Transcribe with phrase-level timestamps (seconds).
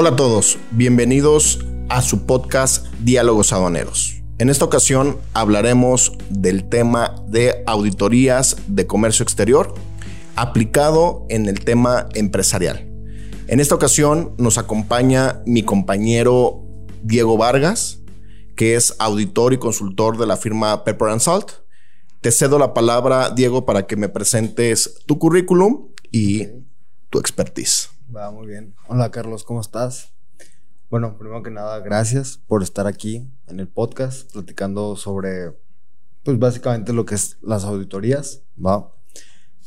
[0.00, 4.22] Hola a todos, bienvenidos a su podcast Diálogos Aduaneros.
[4.38, 9.74] En esta ocasión hablaremos del tema de auditorías de comercio exterior
[10.36, 12.88] aplicado en el tema empresarial.
[13.48, 16.62] En esta ocasión nos acompaña mi compañero
[17.02, 17.98] Diego Vargas,
[18.54, 21.50] que es auditor y consultor de la firma Pepper and Salt.
[22.20, 26.46] Te cedo la palabra, Diego, para que me presentes tu currículum y
[27.10, 27.97] tu expertise.
[28.14, 28.74] Va muy bien.
[28.86, 30.14] Hola Carlos, ¿cómo estás?
[30.88, 35.52] Bueno, primero que nada, gracias por estar aquí en el podcast platicando sobre,
[36.24, 38.90] pues básicamente lo que es las auditorías, ¿va?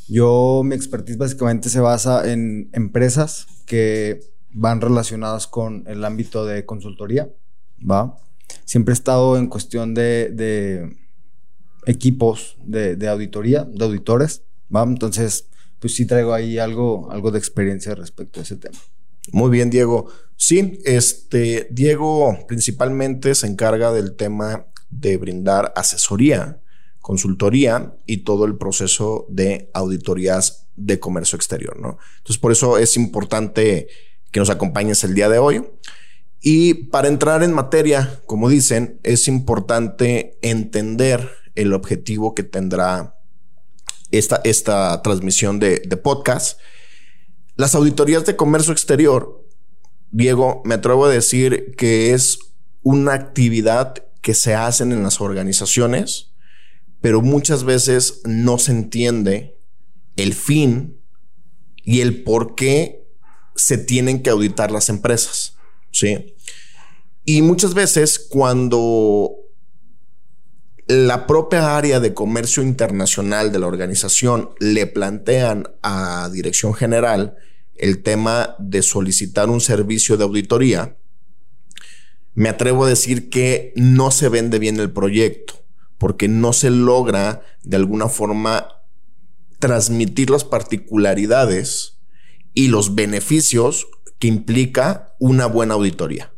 [0.08, 4.18] Yo, mi expertise básicamente se basa en empresas que
[4.50, 7.30] van relacionadas con el ámbito de consultoría,
[7.88, 8.18] ¿va?
[8.64, 10.96] Siempre he estado en cuestión de,
[11.86, 14.42] equipos de, de, auditoría, de auditores,
[14.74, 14.82] ¿va?
[14.82, 15.46] Entonces,
[15.82, 18.78] pues sí traigo ahí algo, algo de experiencia respecto a ese tema.
[19.32, 20.08] Muy bien, Diego.
[20.36, 26.62] Sí, este, Diego principalmente se encarga del tema de brindar asesoría
[27.02, 31.98] consultoría y todo el proceso de auditorías de comercio exterior, ¿no?
[32.18, 33.88] Entonces, por eso es importante
[34.30, 35.64] que nos acompañes el día de hoy.
[36.40, 43.16] Y para entrar en materia, como dicen, es importante entender el objetivo que tendrá
[44.12, 46.60] esta, esta transmisión de, de podcast.
[47.56, 49.46] Las auditorías de comercio exterior,
[50.10, 52.38] Diego, me atrevo a decir que es
[52.82, 56.32] una actividad que se hacen en las organizaciones
[57.02, 59.58] pero muchas veces no se entiende
[60.16, 61.00] el fin
[61.84, 63.04] y el por qué
[63.56, 65.56] se tienen que auditar las empresas.
[65.90, 66.36] ¿sí?
[67.24, 69.34] Y muchas veces cuando
[70.86, 77.36] la propia área de comercio internacional de la organización le plantean a dirección general
[77.74, 80.96] el tema de solicitar un servicio de auditoría,
[82.34, 85.54] me atrevo a decir que no se vende bien el proyecto
[85.98, 88.68] porque no se logra de alguna forma
[89.58, 92.00] transmitir las particularidades
[92.54, 93.86] y los beneficios
[94.18, 96.32] que implica una buena auditoría.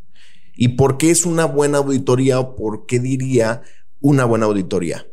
[0.54, 3.62] ¿Y por qué es una buena auditoría por qué diría
[4.00, 5.06] una buena auditoría?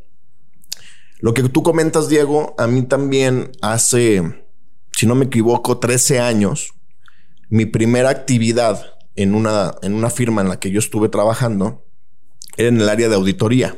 [1.19, 4.45] Lo que tú comentas, Diego, a mí también hace,
[4.91, 6.73] si no me equivoco, 13 años,
[7.49, 11.85] mi primera actividad en una, en una firma en la que yo estuve trabajando
[12.57, 13.77] era en el área de auditoría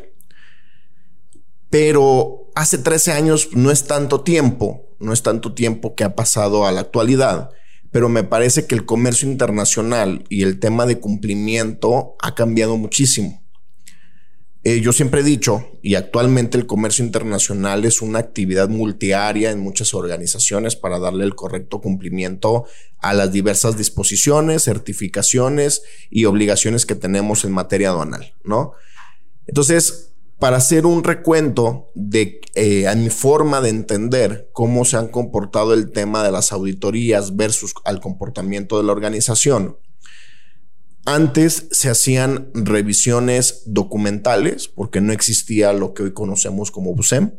[1.73, 6.67] pero hace 13 años no es tanto tiempo, no es tanto tiempo que ha pasado
[6.67, 7.49] a la actualidad,
[7.89, 13.42] pero me parece que el comercio internacional y el tema de cumplimiento ha cambiado muchísimo.
[14.65, 19.59] Eh, yo siempre he dicho, y actualmente el comercio internacional es una actividad multiaria en
[19.59, 22.65] muchas organizaciones para darle el correcto cumplimiento
[22.99, 28.71] a las diversas disposiciones, certificaciones y obligaciones que tenemos en materia aduanal, ¿no?
[29.47, 35.07] Entonces, para hacer un recuento de eh, a mi forma de entender cómo se han
[35.07, 39.77] comportado el tema de las auditorías versus al comportamiento de la organización.
[41.05, 47.31] Antes se hacían revisiones documentales porque no existía lo que hoy conocemos como BUSEM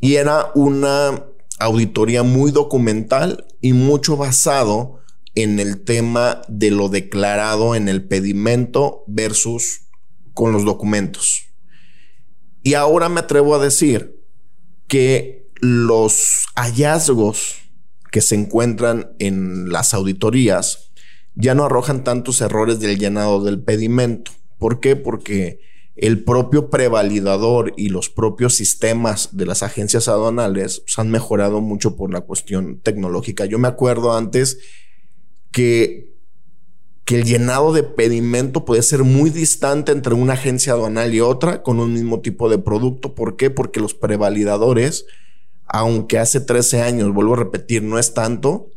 [0.00, 1.26] y era una
[1.58, 5.00] auditoría muy documental y mucho basado
[5.34, 9.82] en el tema de lo declarado en el pedimento versus
[10.32, 11.42] con los documentos.
[12.62, 14.22] Y ahora me atrevo a decir
[14.88, 17.56] que los hallazgos
[18.10, 20.92] que se encuentran en las auditorías
[21.36, 24.32] ya no arrojan tantos errores del llenado del pedimento.
[24.58, 24.96] ¿Por qué?
[24.96, 25.60] Porque
[25.94, 31.96] el propio prevalidador y los propios sistemas de las agencias aduanales pues, han mejorado mucho
[31.96, 33.44] por la cuestión tecnológica.
[33.46, 34.58] Yo me acuerdo antes
[35.52, 36.16] que
[37.06, 41.62] que el llenado de pedimento puede ser muy distante entre una agencia aduanal y otra
[41.62, 43.14] con un mismo tipo de producto.
[43.14, 43.48] ¿Por qué?
[43.48, 45.06] Porque los prevalidadores,
[45.66, 48.70] aunque hace 13 años, vuelvo a repetir, no es tanto,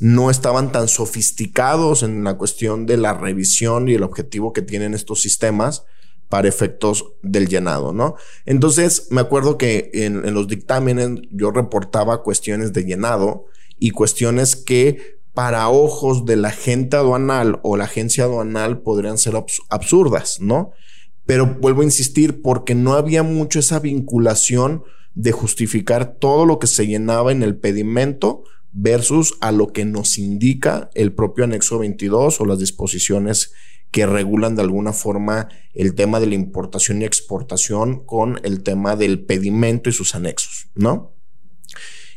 [0.00, 4.94] no estaban tan sofisticados en la cuestión de la revisión y el objetivo que tienen
[4.94, 5.84] estos sistemas
[6.30, 8.14] para efectos del llenado, ¿no?
[8.46, 13.46] Entonces, me acuerdo que en, los dictámenes yo reportaba cuestiones de llenado
[13.78, 19.34] y cuestiones que para ojos de la gente aduanal o la agencia aduanal podrían ser
[19.68, 20.70] absurdas, ¿no?
[21.26, 24.82] Pero vuelvo a insistir, porque no había mucho esa vinculación
[25.14, 30.18] de justificar todo lo que se llenaba en el pedimento versus a lo que nos
[30.18, 33.52] indica el propio anexo 22 o las disposiciones
[33.90, 38.96] que regulan de alguna forma el tema de la importación y exportación con el tema
[38.96, 41.14] del pedimento y sus anexos, ¿no?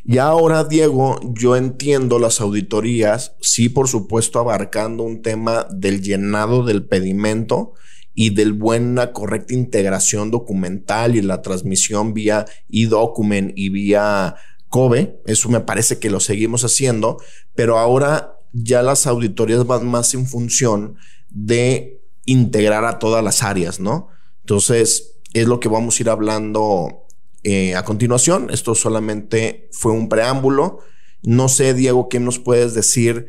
[0.06, 6.66] Y ahora, Diego, yo entiendo las auditorías, sí, por supuesto, abarcando un tema del llenado
[6.66, 7.74] del pedimento
[8.14, 14.36] y del buena, correcta integración documental y la transmisión vía e-document y vía
[14.74, 15.22] COBE.
[15.28, 17.22] Eso me parece que lo seguimos haciendo,
[17.54, 20.96] pero ahora ya las auditorías van más en función
[21.30, 24.08] de integrar a todas las áreas, ¿no?
[24.40, 27.06] Entonces, es lo que vamos a ir hablando
[27.44, 28.50] eh, a continuación.
[28.50, 30.80] Esto solamente fue un preámbulo.
[31.22, 33.28] No sé, Diego, ¿qué nos puedes decir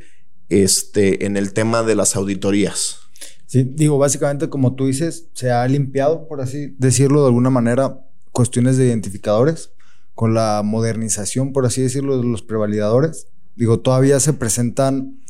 [0.49, 3.01] este, en el tema de las auditorías?
[3.45, 8.01] Sí, digo, básicamente, como tú dices, se ha limpiado, por así decirlo de alguna manera,
[8.33, 9.74] cuestiones de identificadores
[10.15, 13.27] con la modernización, por así decirlo, de los prevalidadores.
[13.57, 15.21] Digo, todavía se presentan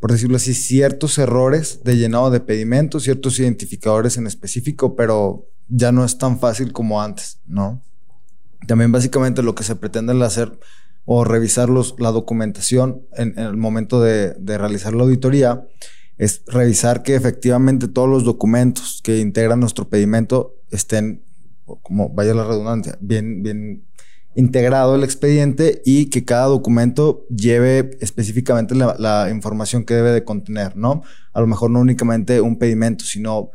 [0.00, 5.92] por decirlo así, ciertos errores de llenado de pedimentos, ciertos identificadores en específico, pero ya
[5.92, 7.82] no es tan fácil como antes, ¿no?
[8.66, 10.58] También básicamente lo que se pretende hacer
[11.04, 15.66] o revisar la documentación en, el momento de, realizar la auditoría
[16.16, 21.24] es revisar que efectivamente todos los documentos que integran nuestro pedimento estén,
[21.82, 23.87] como vaya la redundancia, bien, bien
[24.34, 30.76] integrado el expediente y que cada documento lleve específicamente la, información que debe de contener,
[30.76, 31.02] ¿no?
[31.32, 33.50] A lo mejor no únicamente un pedimento, sino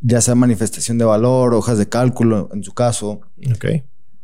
[0.00, 3.20] ya sea manifestación de valor, hojas de cálculo, en su caso.
[3.54, 3.66] Ok.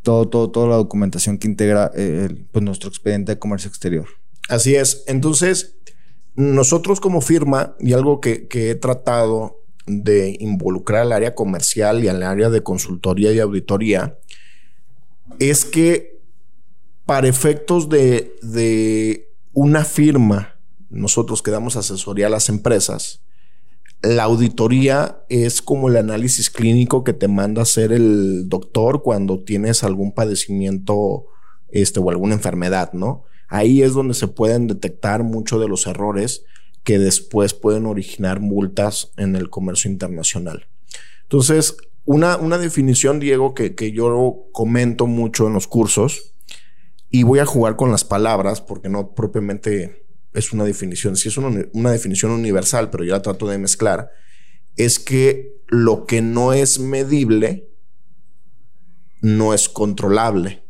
[0.03, 4.07] Todo, todo, toda la documentación que integra eh, pues nuestro expediente de comercio exterior.
[4.49, 5.05] Así es.
[5.07, 5.77] Entonces,
[6.35, 12.09] nosotros como firma, y algo que, que he tratado de involucrar al área comercial y
[12.09, 14.19] al área de consultoría y auditoría,
[15.39, 16.21] es que
[17.07, 20.57] para efectos de, una firma,
[20.89, 23.23] nosotros que damos asesoría a las empresas,
[24.03, 29.85] la auditoría es como el análisis clínico que te manda hacer el doctor cuando tienes
[29.85, 31.27] algún padecimiento
[31.69, 33.25] este, o alguna enfermedad, ¿no?
[33.49, 36.45] Ahí es donde se pueden detectar muchos de los errores
[36.83, 40.67] que después pueden originar multas en el comercio internacional.
[41.25, 46.35] Entonces, una, una definición, Diego, que, que yo comento mucho en los cursos,
[47.11, 51.37] y voy a jugar con las palabras porque no propiamente es una definición, sí es
[51.37, 54.11] una, una, definición universal, pero yo la trato de mezclar,
[54.77, 57.69] es que lo que no es medible
[59.21, 60.65] no es controlable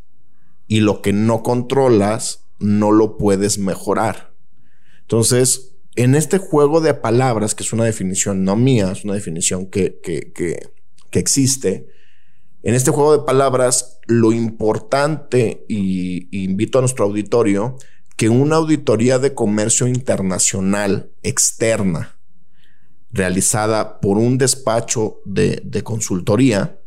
[0.67, 4.35] y lo que no controlas no lo puedes mejorar.
[5.03, 9.67] Entonces, en este juego de palabras, que es una definición no mía, es una definición
[9.67, 10.73] que, que, que
[11.13, 11.87] que existe.
[12.65, 17.77] En este juego de palabras, lo importante, y, invito a nuestro auditorio,
[18.17, 22.17] que una auditoría de comercio internacional externa,
[23.13, 26.79] realizada por un despacho de, consultoría,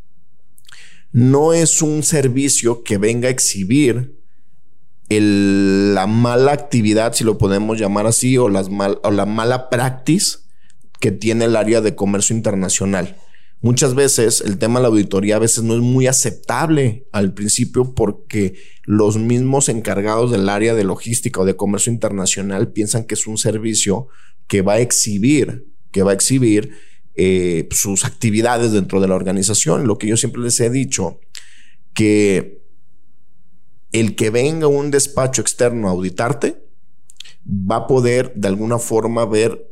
[1.12, 4.20] no es un servicio que venga a exhibir
[5.08, 8.70] la mala actividad, si lo podemos llamar así, o, las
[9.04, 10.40] o la mala practice
[11.00, 13.18] que tiene el área de comercio internacional.
[13.66, 17.96] Muchas veces el tema de la auditoría a veces no es muy aceptable al principio
[17.96, 18.54] porque
[18.84, 23.40] los mismos encargados del área de logística o de comercio internacional piensan que es un
[23.40, 24.08] servicio
[24.46, 26.76] que va a exhibir, que va a exhibir
[27.16, 29.88] eh, sus actividades dentro de la organización.
[29.88, 31.20] Lo que yo siempre les he dicho,
[31.96, 32.62] que
[33.92, 36.68] el que venga un despacho externo a auditarte
[37.50, 39.68] va a poder de alguna forma ver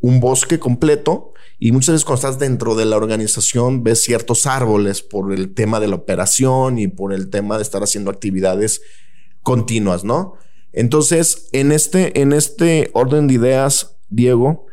[0.00, 5.02] un bosque completo y muchas veces cuando estás dentro de la organización ves ciertos árboles
[5.02, 8.80] por el tema de la operación y por el tema de estar haciendo actividades
[9.42, 10.34] continuas, ¿no?
[10.72, 14.66] Entonces, en este, en este orden de ideas, Diego,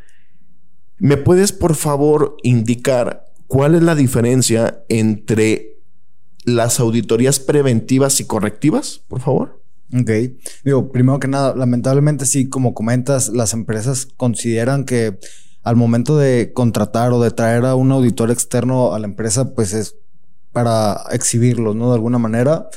[0.97, 5.79] ¿me puedes por favor indicar cuál es la diferencia entre
[6.43, 9.63] las auditorías preventivas y correctivas, por favor?
[9.93, 10.11] Ok.
[10.63, 15.17] Digo, primero que nada, lamentablemente sí, como comentas, las empresas consideran que
[15.65, 19.73] al momento de contratar o de traer a un auditor externo a la empresa, pues
[19.73, 19.95] es
[20.51, 21.89] para exhibirlos, ¿no?
[21.89, 22.69] De alguna manera,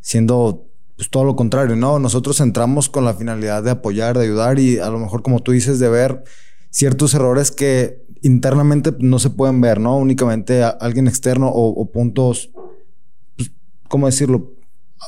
[0.00, 0.66] siendo
[0.96, 1.98] pues, todo lo contrario, ¿no?
[1.98, 5.52] Nosotros entramos con la finalidad de apoyar, de ayudar y a lo mejor, como tú
[5.52, 6.24] dices, de ver
[6.70, 9.98] ciertos errores que internamente no se pueden ver, ¿no?
[9.98, 12.52] Únicamente alguien externo o, puntos,
[13.36, 13.52] pues,
[13.86, 14.54] ¿cómo decirlo?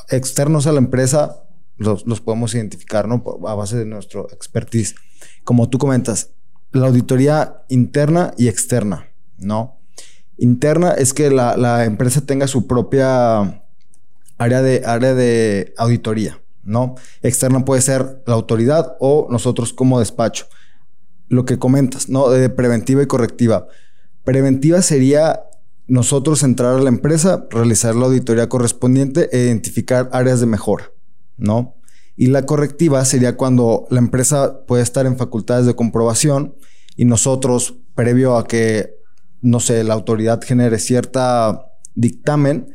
[0.09, 1.47] Externos a la empresa
[1.77, 3.23] los, los podemos identificar, ¿no?
[3.47, 4.93] A base de nuestro expertise.
[5.43, 6.29] Como tú comentas,
[6.73, 9.79] la auditoría interna y externa, ¿no?
[10.37, 13.63] Interna es que la, empresa tenga su propia
[14.37, 16.95] área de, área de auditoría, ¿no?
[17.21, 20.47] Externa puede ser la autoridad o nosotros como despacho.
[21.29, 22.29] Lo que comentas, ¿no?
[22.29, 23.67] De preventiva y correctiva.
[24.23, 25.43] Preventiva sería
[25.87, 30.91] nosotros entrar a la empresa, realizar la auditoría correspondiente e identificar áreas de mejora,
[31.37, 31.75] ¿no?
[32.15, 36.55] Y la correctiva sería cuando la empresa puede estar en facultades de comprobación
[36.95, 38.95] y nosotros, previo a que,
[39.41, 41.65] no sé, la autoridad genere cierta
[41.95, 42.73] dictamen,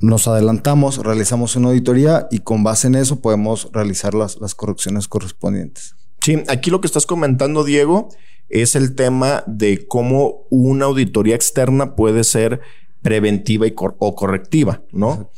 [0.00, 5.08] nos adelantamos, realizamos una auditoría y con base en eso podemos realizar las, las correcciones
[5.08, 5.94] correspondientes.
[6.20, 8.08] Sí, aquí lo que estás comentando, Diego,
[8.48, 12.60] es el tema de cómo una auditoría externa puede ser
[13.02, 15.30] preventiva y o correctiva, ¿no?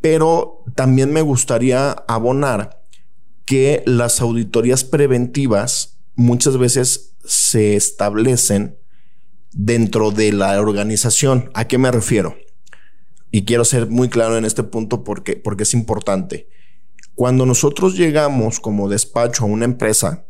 [0.00, 2.77] Pero también me gustaría abonar
[3.48, 8.76] que las auditorías preventivas muchas veces se establecen
[9.52, 11.50] dentro de la organización.
[11.54, 12.36] ¿A qué me refiero?
[13.30, 16.50] Y quiero ser muy claro en este punto porque, porque es importante.
[17.14, 20.26] Cuando nosotros llegamos como despacho a una empresa,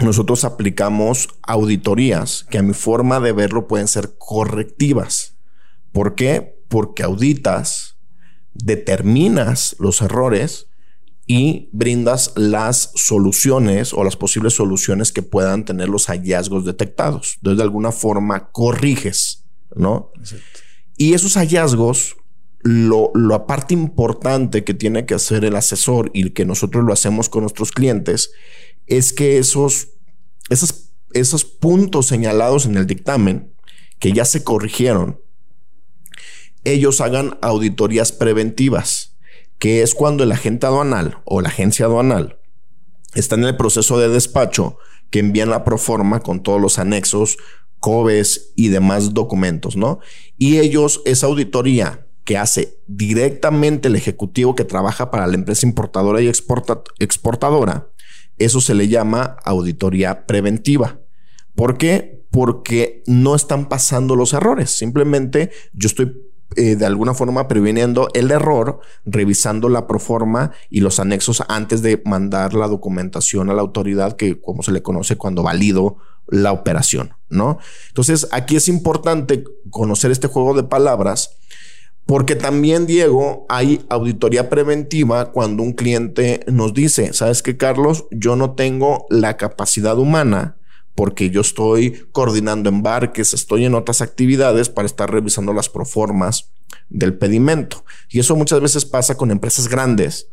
[0.00, 5.36] nosotros aplicamos auditorías que a mi forma de verlo pueden ser correctivas.
[5.92, 6.58] ¿Por qué?
[6.66, 7.98] Porque auditas,
[8.52, 10.66] determinas los errores
[11.26, 17.34] y brindas las soluciones o las posibles soluciones que puedan tener los hallazgos detectados.
[17.36, 20.10] Entonces, de alguna forma, corriges, ¿no?
[20.96, 22.16] Y esos hallazgos,
[22.60, 27.28] lo, la parte importante que tiene que hacer el asesor y que nosotros lo hacemos
[27.28, 28.30] con nuestros clientes
[28.86, 29.88] es que esos,
[30.50, 33.52] esos, esos puntos señalados en el dictamen,
[33.98, 35.20] que ya se corrigieron,
[36.64, 39.11] ellos hagan auditorías preventivas,
[39.62, 42.40] que es cuando el agente aduanal o la agencia aduanal
[43.14, 44.76] está en el proceso de despacho
[45.08, 47.36] que envían la proforma con todos los anexos,
[47.78, 50.00] COBES y demás documentos, ¿no?
[50.36, 56.20] Y ellos, esa auditoría que hace directamente el ejecutivo que trabaja para la empresa importadora
[56.20, 57.86] y exportadora,
[58.38, 60.98] eso se le llama auditoría preventiva.
[61.54, 62.26] ¿Por qué?
[62.32, 64.70] Porque no están pasando los errores.
[64.70, 71.00] Simplemente yo estoy eh, de alguna forma previniendo el error, revisando la proforma y los
[71.00, 75.42] anexos antes de mandar la documentación a la autoridad, que como se le conoce cuando
[75.42, 75.96] valido
[76.28, 77.58] la operación, ¿no?
[77.88, 81.36] Entonces, aquí es importante conocer este juego de palabras
[82.06, 88.06] porque también, Diego, hay auditoría preventiva cuando un cliente nos dice, ¿sabes qué, Carlos?
[88.10, 90.56] Yo no tengo la capacidad humana
[90.94, 96.50] porque yo estoy coordinando embarques, estoy en otras actividades para estar revisando las proformas
[96.88, 97.84] del pedimento.
[98.08, 100.28] Y eso muchas veces pasa con empresas grandes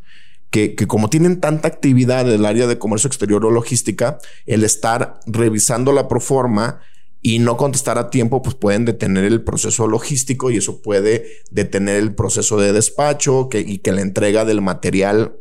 [0.49, 4.63] que, que, como tienen tanta actividad en el área de comercio exterior o logística, el
[4.63, 6.81] estar revisando la proforma
[7.21, 11.97] y no contestar a tiempo, pues pueden detener el proceso logístico y eso puede detener
[11.97, 15.35] el proceso de despacho que, y que la entrega del material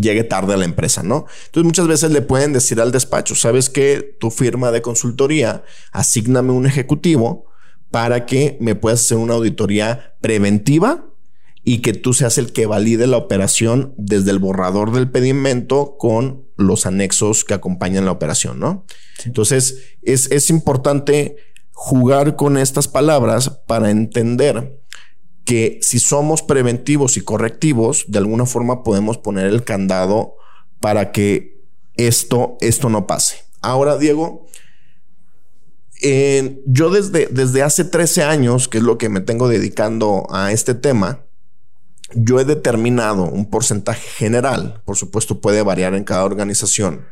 [0.00, 1.26] llegue tarde a la empresa, ¿no?
[1.46, 6.52] Entonces muchas veces le pueden decir al despacho, sabes que tu firma de consultoría, asígname
[6.52, 7.46] un ejecutivo
[7.90, 11.06] para que me puedas hacer una auditoría preventiva
[11.62, 16.46] y que tú seas el que valide la operación desde el borrador del pedimento con
[16.56, 18.86] los anexos que acompañan la operación, ¿no?
[19.24, 21.36] Entonces, es, es importante
[21.72, 24.80] jugar con estas palabras para entender
[25.46, 30.34] que si somos preventivos y correctivos, de alguna forma podemos poner el candado
[30.80, 31.62] para que
[31.96, 33.44] esto, esto no pase.
[33.62, 34.46] Ahora, Diego,
[36.66, 40.74] yo desde, desde hace 13 años, que es lo que me tengo dedicando a este
[40.74, 41.22] tema,
[42.12, 47.06] yo he determinado un porcentaje general, por supuesto puede variar en cada organización,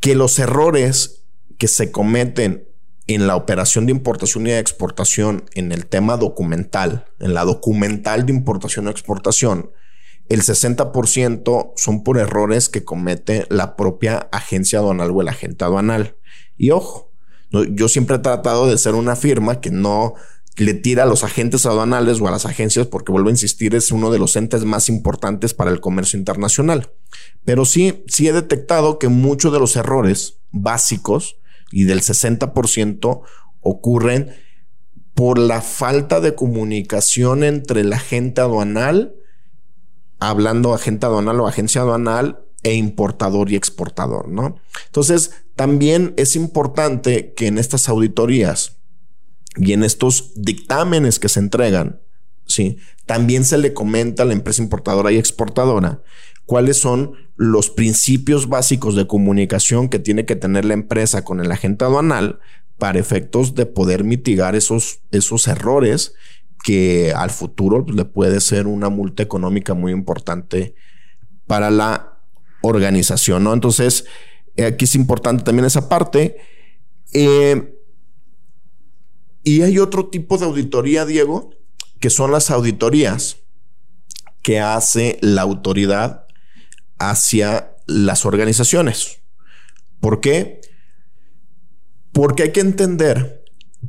[0.00, 1.22] que los errores
[1.58, 2.68] que se cometen
[3.06, 8.24] en la operación de importación y de exportación, en el tema documental, en la documental
[8.26, 9.70] de importación o exportación,
[10.28, 16.16] el 60% son por errores que comete la propia agencia aduanal o el agente aduanal.
[16.56, 17.12] Y ojo,
[17.50, 20.14] yo siempre he tratado de ser una firma que no
[20.56, 23.90] le tira a los agentes aduanales o a las agencias, porque vuelvo a insistir, es
[23.90, 26.92] uno de los entes más importantes para el comercio internacional.
[27.44, 31.36] Pero sí, sí he detectado que muchos de los errores básicos
[31.74, 33.22] y del 60%
[33.60, 34.30] ocurren
[35.12, 39.16] por la falta de comunicación entre el agente aduanal,
[40.20, 44.56] hablando agente aduanal o agencia aduanal, e importador y exportador, ¿no?
[44.86, 48.76] Entonces, también es importante que en estas auditorías
[49.56, 52.00] y en estos dictámenes que se entregan,
[52.46, 52.78] ¿sí?
[53.04, 56.02] También se le comenta a la empresa importadora y exportadora
[56.46, 61.50] cuáles son los principios básicos de comunicación que tiene que tener la empresa con el
[61.50, 62.38] agente aduanal
[62.78, 66.14] para efectos de poder mitigar esos, esos errores
[66.64, 70.74] que al futuro pues, le puede ser una multa económica muy importante
[71.46, 72.18] para la
[72.62, 73.52] organización, ¿no?
[73.52, 74.06] Entonces,
[74.66, 76.38] aquí es importante también esa parte.
[77.12, 77.78] Eh,
[79.42, 81.50] y hay otro tipo de auditoría, Diego,
[82.00, 83.38] que son las auditorías
[84.42, 86.23] que hace la autoridad
[87.10, 89.22] hacia las organizaciones.
[90.00, 90.60] ¿Por qué?
[92.12, 93.44] Porque hay que entender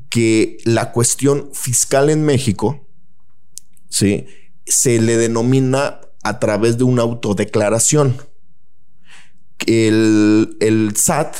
[0.09, 2.87] que la cuestión fiscal en México,
[3.89, 4.27] ¿sí?
[4.65, 8.17] Se le denomina a través de una autodeclaración.
[9.67, 11.35] El, el SAT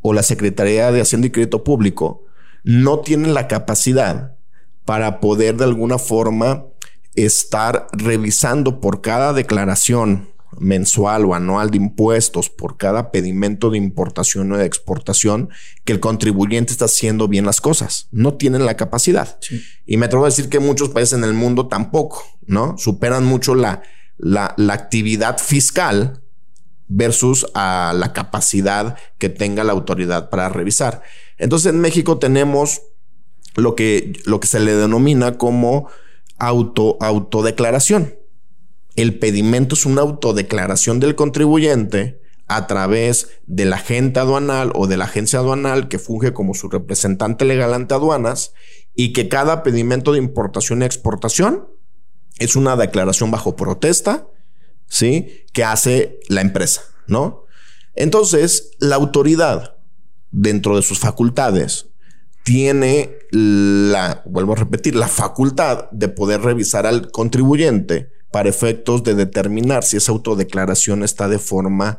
[0.00, 2.24] o la Secretaría de Hacienda y Crédito Público
[2.64, 4.36] no tienen la capacidad
[4.84, 6.64] para poder de alguna forma
[7.14, 14.50] estar revisando por cada declaración mensual o anual de impuestos por cada pedimento de importación
[14.52, 15.50] o de exportación
[15.84, 18.08] que el contribuyente está haciendo bien las cosas.
[18.10, 19.38] No tienen la capacidad.
[19.86, 22.76] Y me atrevo a decir que muchos países en el mundo tampoco, ¿no?
[22.78, 23.82] Superan mucho la,
[24.16, 26.22] la, la actividad fiscal
[26.88, 31.02] versus a la capacidad que tenga la autoridad para revisar.
[31.36, 32.82] Entonces en México tenemos
[33.56, 35.88] lo que, lo que se le denomina como
[36.38, 38.14] auto, autodeclaración.
[38.98, 45.04] El pedimento es una autodeclaración del contribuyente a través del agente aduanal o de la
[45.04, 48.54] agencia aduanal que funge como su representante legal ante aduanas
[48.96, 51.68] y que cada pedimento de importación y exportación
[52.40, 54.26] es una declaración bajo protesta,
[54.88, 55.44] ¿sí?
[55.52, 57.44] Que hace la empresa, ¿no?
[57.94, 59.76] Entonces, la autoridad,
[60.32, 61.86] dentro de sus facultades,
[62.42, 69.14] tiene la, vuelvo a repetir, la facultad de poder revisar al contribuyente para efectos de
[69.14, 71.98] determinar si esa autodeclaración está de forma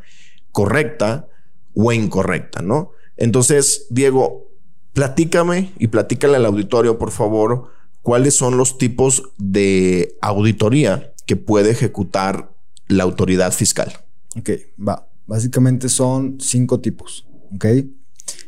[0.52, 1.28] correcta
[1.74, 2.92] o incorrecta, ¿no?
[3.18, 4.50] Entonces, Diego,
[4.94, 7.72] platícame y platícale al auditorio, por favor,
[8.02, 12.52] cuáles son los tipos de auditoría que puede ejecutar
[12.88, 13.92] la autoridad fiscal.
[14.38, 14.52] Ok,
[14.88, 15.08] va.
[15.28, 17.66] Básicamente son cinco tipos, ¿ok?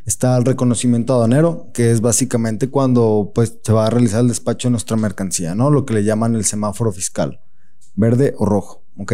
[0.06, 4.68] Está el reconocimiento aduanero, que es básicamente cuando pues, se va a realizar el despacho
[4.68, 5.70] de nuestra mercancía, ¿no?
[5.70, 7.40] Lo que le llaman el semáforo fiscal
[7.96, 9.14] verde o rojo, ¿ok?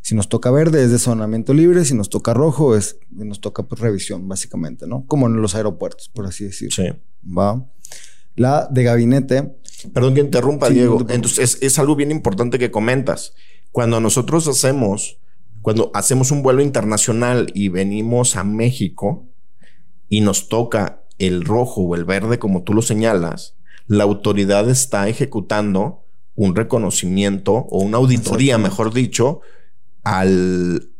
[0.00, 3.80] Si nos toca verde es de libre, si nos toca rojo es, nos toca pues
[3.80, 5.06] revisión, básicamente, ¿no?
[5.06, 6.74] Como en los aeropuertos, por así decirlo.
[6.74, 6.90] Sí.
[7.26, 7.66] Va.
[8.36, 9.56] La de gabinete.
[9.92, 11.00] Perdón que interrumpa, Diego.
[11.08, 13.34] Entonces, es, es, algo bien importante que comentas.
[13.70, 15.18] Cuando nosotros hacemos,
[15.62, 19.26] cuando hacemos un vuelo internacional y venimos a México
[20.08, 23.56] y nos toca el rojo o el verde, como tú lo señalas,
[23.86, 26.03] la autoridad está ejecutando
[26.36, 29.40] un reconocimiento o una auditoría, mejor dicho,
[30.02, 30.90] al,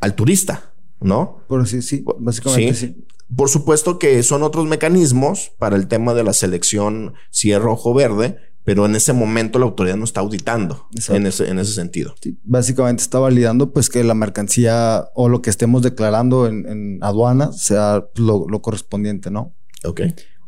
[0.00, 1.44] al turista, ¿no?
[1.48, 3.06] Por sí, sí, básicamente sí.
[3.34, 7.90] Por supuesto que son otros mecanismos para el tema de la selección, si es rojo
[7.90, 11.72] o verde, pero en ese momento la autoridad no está auditando en ese, en ese
[11.72, 12.14] sentido.
[12.42, 17.52] básicamente está validando pues que la mercancía o lo que estemos declarando en, en aduana
[17.52, 19.54] sea lo, lo, correspondiente, ¿no?
[19.84, 20.02] Ok.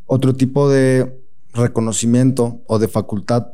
[0.06, 1.21] Otro tipo de
[1.52, 3.48] reconocimiento o de facultad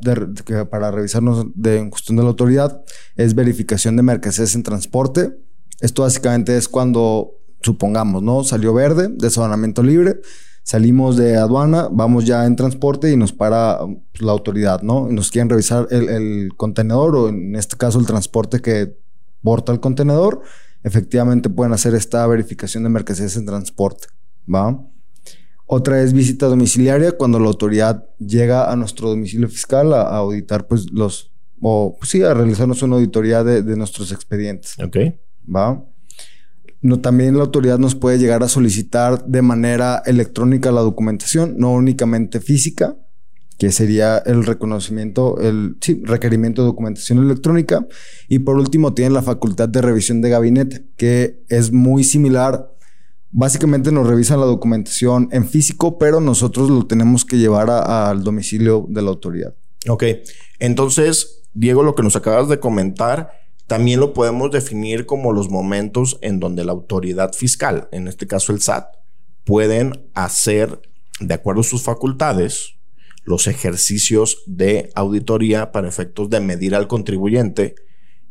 [0.69, 2.81] para revisarnos de, en cuestión de la autoridad
[3.15, 5.37] es verificación de mercancías en transporte.
[5.81, 7.31] Esto básicamente es cuando,
[7.61, 8.43] supongamos, ¿no?
[8.43, 10.21] Salió verde, desabanamiento libre,
[10.63, 15.07] salimos de aduana, vamos ya en transporte y nos para pues, la autoridad, ¿no?
[15.09, 18.97] Nos quieren revisar el, el contenedor o en este caso el transporte que
[19.41, 20.41] porta el contenedor.
[20.83, 24.07] Efectivamente pueden hacer esta verificación de mercancías en transporte,
[24.53, 24.79] ¿va?
[25.71, 30.91] Otra es visita domiciliaria, cuando la autoridad llega a nuestro domicilio fiscal a, auditar, pues,
[30.91, 34.73] los, o pues, sí, a realizarnos una auditoría de, nuestros expedientes.
[34.83, 34.97] Ok.
[35.55, 35.85] ¿Va?
[36.81, 41.73] No, también la autoridad nos puede llegar a solicitar de manera electrónica la documentación, no
[41.73, 42.97] únicamente física,
[43.59, 47.85] que sería el reconocimiento, el sí, requerimiento de documentación electrónica.
[48.27, 52.71] Y por último, tienen la facultad de revisión de gabinete, que es muy similar
[53.31, 58.85] Básicamente nos revisan la documentación en físico, pero nosotros lo tenemos que llevar al domicilio
[58.89, 59.53] de la autoridad.
[59.87, 60.03] Ok,
[60.57, 63.31] entonces, Diego, lo que nos acabas de comentar,
[63.67, 68.51] también lo podemos definir como los momentos en donde la autoridad fiscal, en este caso
[68.51, 68.95] el SAT,
[69.43, 70.81] pueden hacer,
[71.19, 72.79] de acuerdo a sus facultades,
[73.25, 77.75] los ejercicios de auditoría para efectos de medir al contribuyente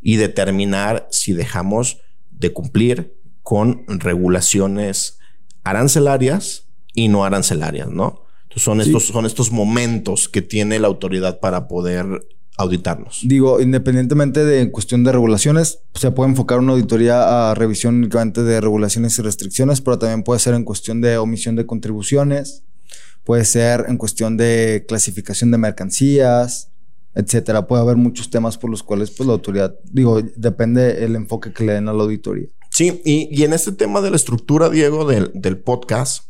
[0.02, 3.17] y determinar si dejamos de cumplir
[3.48, 5.20] con regulaciones
[5.64, 8.26] arancelarias y no arancelarias, ¿no?
[8.42, 13.22] Entonces son, estos, son estos momentos que tiene la autoridad para poder auditarnos.
[13.24, 18.60] Digo, independientemente de cuestión de regulaciones, se puede enfocar una auditoría a revisión únicamente de
[18.60, 22.64] regulaciones y restricciones, pero también puede ser en cuestión de omisión de contribuciones,
[23.24, 26.70] puede ser en cuestión de clasificación de mercancías,
[27.14, 27.66] etcétera.
[27.66, 31.64] Puede haber muchos temas por los cuales pues la autoridad, digo, depende el enfoque que
[31.64, 32.48] le den a la auditoría.
[32.78, 36.26] Sí, y, en este tema de la estructura, Diego, del, del podcast,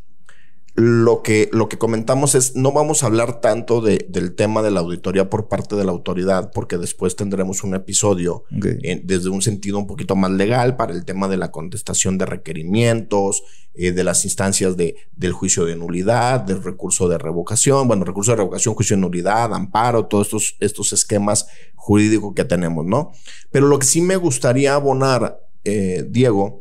[0.77, 4.71] lo que, lo que comentamos es, no vamos a hablar tanto de, del tema de
[4.71, 9.77] la auditoría por parte de la autoridad, porque después tendremos un episodio desde un sentido
[9.77, 13.43] un poquito más legal para el tema de la contestación de requerimientos,
[13.75, 18.31] eh, de las instancias de, del juicio de nulidad, del recurso de revocación, bueno, recurso
[18.31, 23.13] de revocación, juicio de nulidad, amparo, todos estos, estos esquemas jurídicos que tenemos, ¿no?
[23.51, 26.61] Pero lo que sí me gustaría abonar, eh, Diego,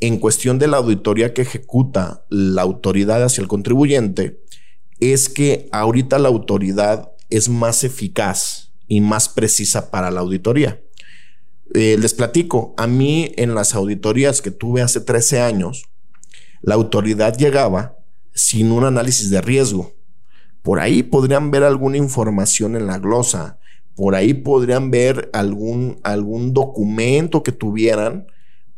[0.00, 4.42] en cuestión de la auditoría que ejecuta la autoridad hacia el contribuyente
[5.00, 10.80] es que ahorita la autoridad es más eficaz y más precisa para la auditoría.
[11.74, 15.84] Eh, les platico, a mí en las auditorías que tuve hace 13 años,
[16.62, 17.98] la autoridad llegaba
[18.34, 19.92] sin un análisis de riesgo.
[20.62, 23.58] Por ahí podrían ver alguna información en la glosa,
[23.96, 28.26] por ahí podrían ver algún, algún documento que tuvieran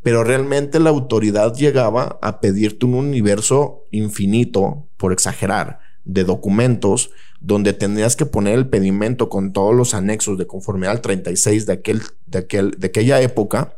[0.02, 7.72] pero realmente la autoridad llegaba a pedirte un universo infinito, por exagerar, de documentos donde
[7.72, 12.02] tendrías que poner el pedimento con todos los anexos de conformidad al 36 de, aquel,
[12.26, 13.76] de, aquel, de aquella época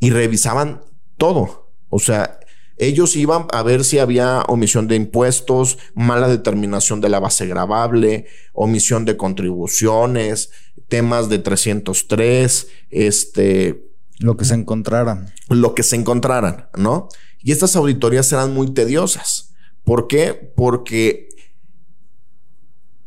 [0.00, 0.80] y revisaban
[1.16, 1.70] todo.
[1.90, 2.37] O sea,
[2.78, 8.26] ellos iban a ver si había omisión de impuestos, mala determinación de la base grabable,
[8.52, 10.50] omisión de contribuciones,
[10.88, 13.84] temas de 303, este,
[14.18, 15.32] lo que se encontraran.
[15.48, 17.08] Lo que se encontraran, ¿no?
[17.40, 19.54] Y estas auditorías eran muy tediosas.
[19.84, 20.52] ¿Por qué?
[20.56, 21.28] Porque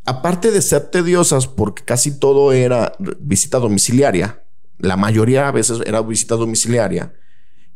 [0.05, 4.43] aparte de ser tediosas, porque casi todo era visita domiciliaria,
[4.79, 7.13] la mayoría a veces era visita domiciliaria,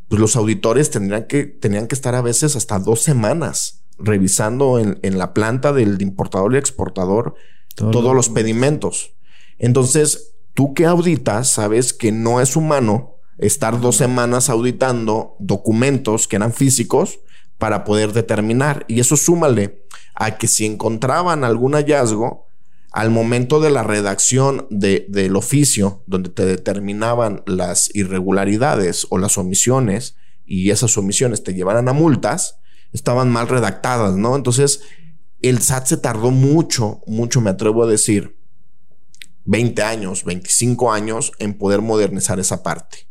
[0.08, 5.18] pues los auditores tendrían que, tenían que estar a veces hasta dos semanas revisando en,
[5.18, 7.36] la planta del importador y exportador
[7.76, 9.14] todos los pedimentos.
[9.58, 16.36] Entonces, tú que auditas, sabes que no es humano estar dos semanas auditando documentos que
[16.38, 17.20] eran físicos
[17.58, 18.86] para poder determinar.
[18.88, 22.48] Y eso súmale a que si encontraban algún hallazgo,
[22.96, 30.16] al momento de la redacción del oficio, donde te determinaban las irregularidades o las omisiones,
[30.46, 32.60] y esas omisiones te llevaran a multas,
[32.94, 34.38] estaban mal redactadas, ¿no?
[34.38, 34.80] Entonces,
[35.42, 38.40] el SAT se tardó mucho, mucho, me atrevo a decir,
[39.44, 43.10] 20 años, 25 años en poder modernizar esa parte.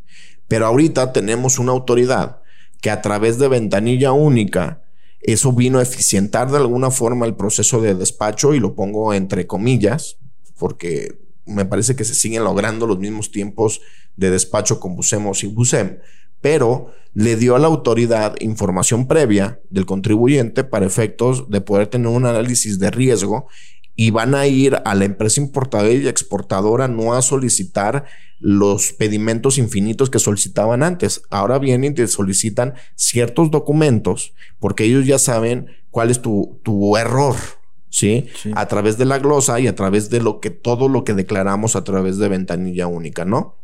[0.48, 2.40] Pero ahorita tenemos una autoridad
[2.80, 4.82] que a través de ventanilla única,
[5.24, 9.46] eso vino a eficientar de alguna forma el proceso de despacho y lo pongo entre
[9.46, 10.18] comillas,
[10.58, 13.80] porque me parece que se siguen logrando los mismos tiempos
[14.16, 15.98] de despacho con Busemos y Busem,
[16.42, 22.08] pero le dio a la autoridad información previa del contribuyente para efectos de poder tener
[22.08, 23.48] un análisis de riesgo
[23.96, 28.04] y van a ir a la empresa importadora y exportadora no a solicitar
[28.40, 31.22] los pedimentos infinitos que solicitaban antes.
[31.30, 36.96] Ahora vienen y te solicitan ciertos documentos porque ellos ya saben cuál es tu, tu
[36.96, 37.36] error,
[37.88, 38.26] ¿sí?
[38.54, 41.76] A través de la glosa y a través de lo que todo lo que declaramos
[41.76, 43.56] a través de ventanilla única, ¿no?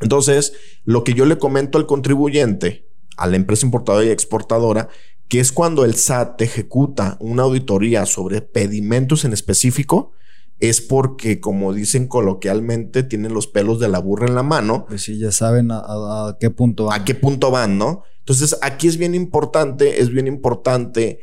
[0.00, 0.52] Entonces,
[0.84, 4.88] lo que yo le comento al contribuyente, a la empresa importadora y exportadora,
[5.28, 10.12] que es cuando el SAT ejecuta una auditoría sobre pedimentos en específico,
[10.60, 14.86] es porque, como dicen coloquialmente, tienen los pelos de la burra en la mano.
[14.88, 17.00] Pues sí, ya saben a, qué punto van.
[17.00, 18.02] A qué punto van, ¿no?
[18.20, 21.20] Entonces, aquí es bien importante, es bien importante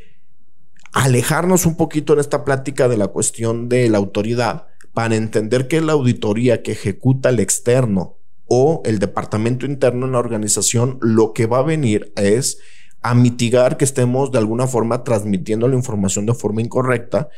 [0.92, 5.82] alejarnos un poquito en esta plática de la cuestión de la autoridad para entender que
[5.82, 8.16] la auditoría que ejecuta el externo
[8.46, 12.58] o el departamento interno en la organización, lo que va a venir es
[13.06, 17.28] a mitigar que estemos de alguna forma transmitiendo la información de forma incorrecta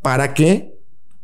[0.00, 0.74] para que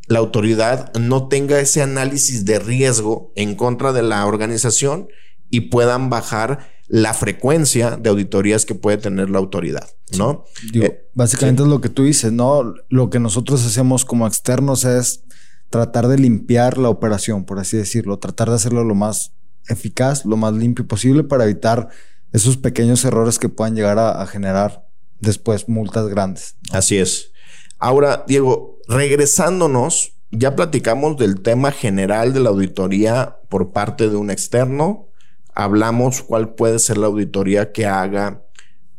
[0.07, 5.09] la autoridad no tenga ese análisis de riesgo en contra de la organización
[5.51, 10.45] y puedan bajar la frecuencia de auditorías que puede tener la autoridad, ¿no?
[10.75, 12.75] Eh, básicamente es lo que tú dices, ¿no?
[12.89, 15.25] Lo que nosotros hacemos como externos es
[15.71, 19.33] tratar de limpiar la operación, por así decirlo, tratar de hacerlo lo más
[19.69, 21.89] eficaz, lo más limpio posible para evitar
[22.33, 24.87] esos pequeños errores que puedan llegar a, generar
[25.21, 26.57] después multas grandes.
[26.73, 27.33] Así es.
[27.79, 34.31] Ahora, Diego, regresándonos, ya platicamos del tema general de la auditoría por parte de un
[34.31, 35.09] externo.
[35.55, 38.45] Hablamos cuál puede ser la auditoría que haga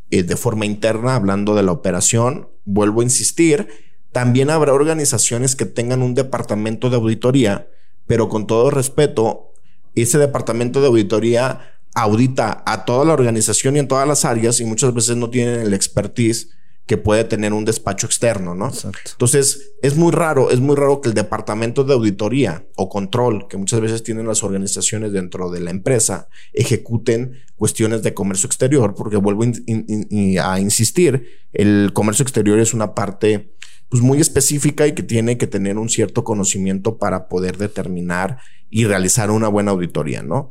[0.10, 2.50] eh, de forma interna, hablando de la operación.
[2.66, 3.68] Vuelvo a insistir,
[4.12, 7.70] también habrá organizaciones que tengan un departamento de auditoría,
[8.08, 9.54] pero con todo respeto,
[9.94, 14.66] ese departamento de auditoría audita a toda la organización y en todas las áreas y
[14.66, 16.50] muchas veces no tienen el expertise
[16.90, 18.72] que puede tener un despacho externo, ¿no?
[19.12, 23.58] Entonces, es muy raro, es muy raro que el departamento de auditoría o control, que
[23.58, 29.18] muchas veces tienen las organizaciones dentro de la empresa, ejecuten cuestiones de comercio exterior, porque
[29.18, 33.54] vuelvo a insistir, el comercio exterior es una parte
[33.88, 38.40] pues muy específica y que tiene que tener un cierto conocimiento para poder determinar
[38.72, 40.50] y realizar una buena auditoría, ¿no?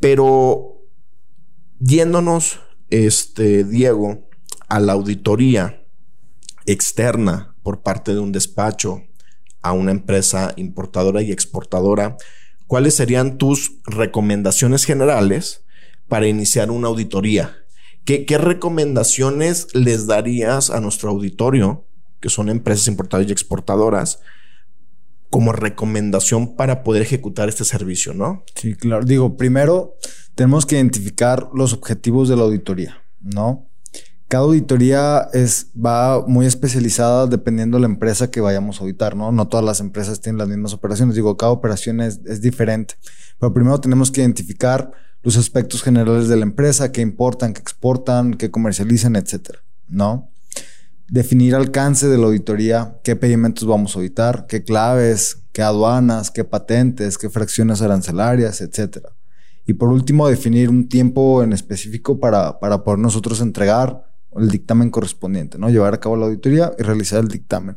[0.00, 0.75] Pero
[1.78, 2.60] yéndonos,
[2.90, 4.28] este, Diego,
[4.68, 5.84] a la auditoría
[6.66, 9.02] externa por parte de un despacho
[9.62, 12.16] a una empresa importadora y exportadora,
[12.66, 15.64] ¿cuáles serían tus recomendaciones generales
[16.08, 17.56] para iniciar una auditoría?
[18.04, 21.84] ¿Qué, recomendaciones les darías a nuestro auditorio,
[22.20, 24.20] que son empresas importadoras y exportadoras,
[25.28, 28.44] como recomendación para poder ejecutar este servicio, ¿no?
[28.54, 29.04] Sí, claro.
[29.04, 29.96] Digo, primero
[30.36, 33.66] tenemos que identificar los objetivos de la auditoría, ¿no?
[34.28, 39.32] Cada auditoría es, va muy especializada dependiendo de la empresa que vayamos a auditar, ¿no?
[39.32, 41.14] No todas las empresas tienen las mismas operaciones.
[41.14, 42.96] Digo, cada operación es, es diferente.
[43.40, 44.90] Pero primero tenemos que identificar
[45.22, 50.30] los aspectos generales de la empresa, qué importan, qué exportan, qué comercializan, etcétera, ¿no?
[51.08, 56.44] Definir alcance de la auditoría, qué pedimentos vamos a auditar, qué claves, qué aduanas, qué
[56.44, 59.15] patentes, qué fracciones arancelarias, etcétera.
[59.66, 64.90] Y por último, definir un tiempo en específico para, para poder nosotros entregar el dictamen
[64.90, 65.68] correspondiente, ¿no?
[65.70, 67.76] Llevar a cabo la auditoría y realizar el dictamen.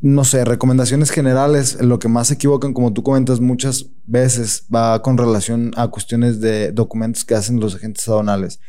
[0.00, 5.02] No sé, recomendaciones generales, lo que más se equivocan, como tú comentas muchas veces, va
[5.02, 8.60] con relación a cuestiones de documentos que hacen los agentes aduanales.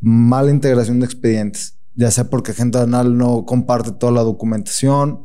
[0.00, 5.24] Mala integración de expedientes, ya sea porque agente aduanal no comparte toda la documentación.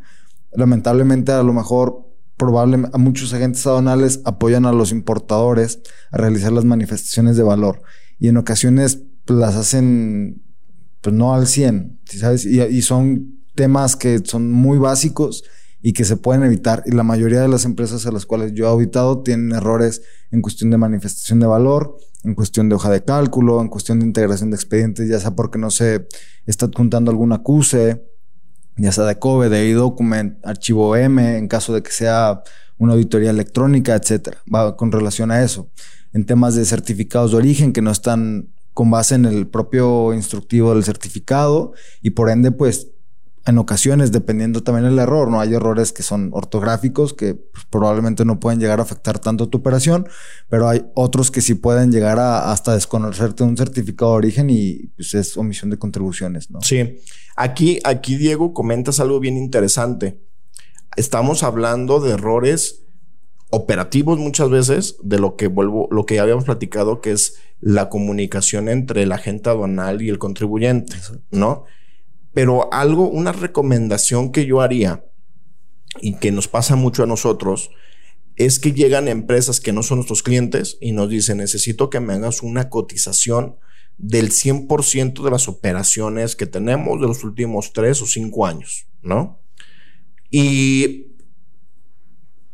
[0.51, 2.08] Lamentablemente, a lo mejor,
[2.39, 7.82] probablemente, muchos agentes aduanales apoyan a los importadores a realizar las manifestaciones de valor
[8.17, 10.41] y en ocasiones pues, las hacen
[11.02, 12.45] pues no al 100, ¿sabes?
[12.45, 15.43] Y, son temas que son muy básicos
[15.82, 16.82] y que se pueden evitar.
[16.86, 20.41] Y la mayoría de las empresas a las cuales yo he auditado tienen errores en
[20.41, 24.49] cuestión de manifestación de valor, en cuestión de hoja de cálculo, en cuestión de integración
[24.49, 26.08] de expedientes, ya sea porque no se
[26.45, 28.02] está adjuntando algún acuse,
[28.79, 32.43] ya sea de COBE, de e-document, archivo M, en caso de que sea
[32.77, 34.37] una auditoría electrónica, etcétera.
[34.53, 35.69] Va con relación a eso.
[36.13, 40.73] En temas de certificados de origen que no están con base en el propio instructivo
[40.73, 42.87] del certificado y por ende, pues
[43.49, 48.23] en ocasiones, dependiendo también el error, no hay errores que son ortográficos que pues, probablemente
[48.23, 50.07] no pueden llegar a afectar tanto tu operación,
[50.47, 54.88] pero hay otros que sí pueden llegar a hasta desconocerte un certificado de origen y
[54.95, 56.62] pues es omisión de contribuciones, ¿no?
[56.62, 56.99] Sí.
[57.35, 60.19] Aquí, aquí Diego comentas algo bien interesante.
[60.95, 62.85] Estamos hablando de errores
[63.49, 67.89] operativos muchas veces de lo que vuelvo, lo que ya habíamos platicado, que es la
[67.89, 70.95] comunicación entre el agente aduanal y el contribuyente,
[71.31, 71.65] ¿no?
[72.33, 75.05] Pero algo, una recomendación que yo haría
[76.01, 77.71] y que nos pasa mucho a nosotros
[78.35, 82.13] es que llegan empresas que no son nuestros clientes y nos dicen, necesito que me
[82.13, 83.57] hagas una cotización
[83.97, 89.41] del 100% de las operaciones que tenemos de los últimos tres o cinco años, ¿no?
[90.31, 91.07] Y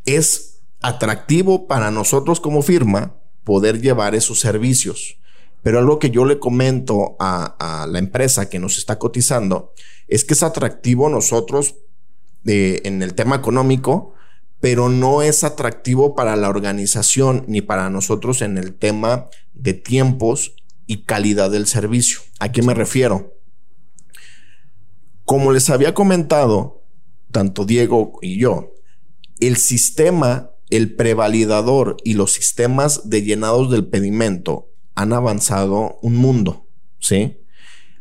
[0.06, 5.20] es atractivo para nosotros como firma poder llevar esos servicios.
[5.66, 9.74] Pero algo que yo le comento a, la empresa que nos está cotizando
[10.08, 11.74] es que es atractivo nosotros
[12.46, 14.14] eh, en el tema económico,
[14.60, 19.26] pero no es atractivo para la organización ni para nosotros en el tema
[19.56, 20.54] de tiempos
[20.86, 22.20] y calidad del servicio.
[22.40, 23.34] ¿A qué me refiero?
[25.24, 26.84] Como les había comentado,
[27.32, 28.72] tanto Diego y yo,
[29.40, 36.68] el sistema el prevalidador y los sistemas de llenados del pedimento han avanzado un mundo,
[37.00, 37.38] ¿sí?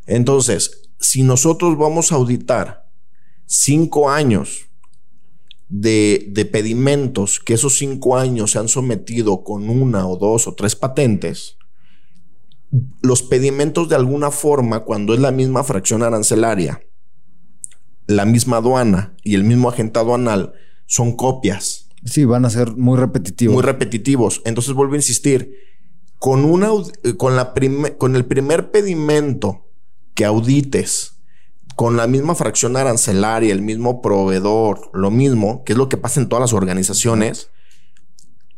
[0.07, 2.89] Entonces, si nosotros vamos a auditar
[3.47, 4.67] cinco años
[5.69, 10.55] de, de pedimentos, que esos cinco años se han sometido con una o dos o
[10.55, 11.57] tres patentes,
[13.03, 16.81] los pedimentos de alguna forma, cuando es la misma fracción arancelaria,
[18.07, 20.55] la misma aduana y el mismo agente aduanal,
[20.87, 23.55] son copias Sí, van a ser muy repetitivos.
[23.55, 24.43] Muy repetitivos.
[24.45, 25.55] Entonces vuelvo a insistir.
[26.25, 26.71] Con, una,
[27.19, 27.53] con, la
[27.99, 29.69] con el primer pedimento
[30.15, 31.19] que audites,
[31.77, 36.23] con la misma fracción arancelaria, el mismo proveedor, lo mismo, que es lo que pasa
[36.23, 37.51] en todas las organizaciones,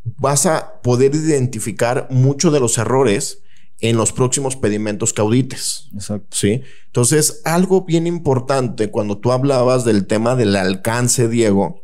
[0.05, 3.42] vas a poder identificar muchos de los errores
[3.81, 5.88] en los próximos pedimentos que audites.
[5.92, 6.37] Exacto.
[6.37, 6.62] Sí.
[6.87, 11.83] Entonces, algo bien importante cuando tú hablabas del tema del alcance, Diego,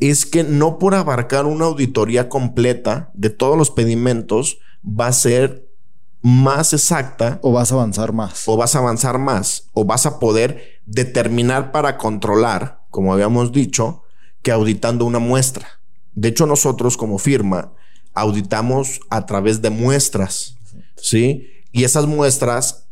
[0.00, 5.68] es que no por abarcar una auditoría completa de todos los pedimentos va a ser
[6.20, 7.38] más exacta.
[7.42, 8.48] O vas a avanzar más.
[8.48, 9.68] O vas a avanzar más.
[9.72, 14.02] O vas a poder determinar para controlar, como habíamos dicho,
[14.42, 15.66] que auditando una muestra.
[16.14, 17.72] De hecho, nosotros como firma
[18.14, 20.56] auditamos a través de muestras,
[20.96, 21.48] ¿sí?
[21.72, 22.83] Y esas muestras,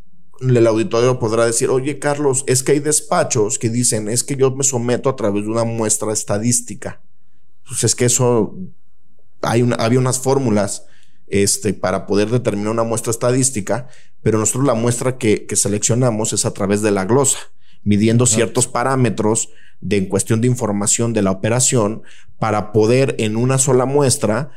[0.49, 4.51] el auditorio podrá decir, oye Carlos, es que hay despachos que dicen, es que yo
[4.51, 7.01] me someto a través de una muestra estadística.
[7.67, 8.55] Pues es que eso,
[9.41, 10.85] hay una, había unas fórmulas
[11.27, 13.87] este, para poder determinar una muestra estadística,
[14.21, 17.39] pero nosotros la muestra que, que seleccionamos es a través de la glosa,
[17.83, 19.49] midiendo ciertos parámetros
[19.81, 22.03] de en cuestión de información de la operación
[22.39, 24.51] para poder en una sola muestra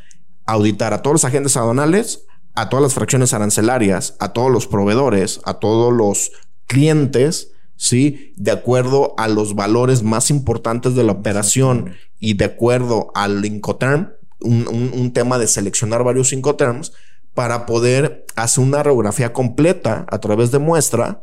[0.45, 5.41] auditar a todos los agentes aduanales, a todas las fracciones arancelarias, a todos los proveedores,
[5.45, 6.33] a todos los
[6.67, 8.33] clientes, ¿sí?
[8.37, 14.11] De acuerdo a los valores más importantes de la operación y de acuerdo al Incoterm,
[14.41, 16.93] un, un, tema de seleccionar varios Incoterms
[17.35, 21.23] para poder hacer una radiografía completa a través de muestra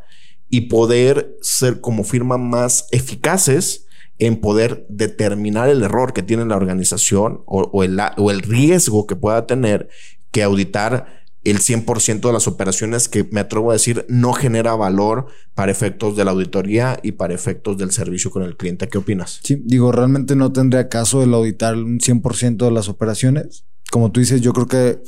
[0.49, 3.87] y poder ser como firma más eficaces
[4.19, 9.15] en poder determinar el error que tiene la organización o, el, o el riesgo que
[9.15, 9.89] pueda tener
[10.31, 15.27] que auditar el 100% de las operaciones que me atrevo a decir no genera valor
[15.55, 18.87] para efectos de la auditoría y para efectos del servicio con el cliente.
[18.87, 19.39] ¿Qué opinas?
[19.43, 23.65] Sí, digo, realmente no tendría caso el auditar un 100% de las operaciones.
[23.91, 25.01] Como tú dices, yo creo que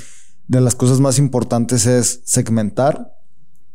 [0.47, 3.13] de las cosas más importantes es segmentar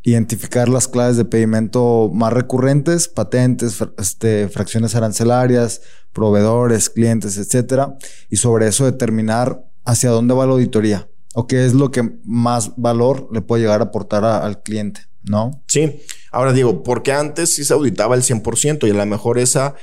[0.03, 5.83] identificar las claves de pedimento más recurrentes, patentes, este, fracciones arancelarias,
[6.15, 7.97] proveedores, clientes, etcétera,
[8.31, 12.73] y sobre eso determinar hacia dónde va la auditoría o qué es lo que más
[12.77, 15.63] valor le puede llegar a aportar al cliente, ¿no?
[15.67, 16.01] Sí.
[16.33, 19.75] Ahora digo, porque antes sí se auditaba el 100% y a lo mejor esa,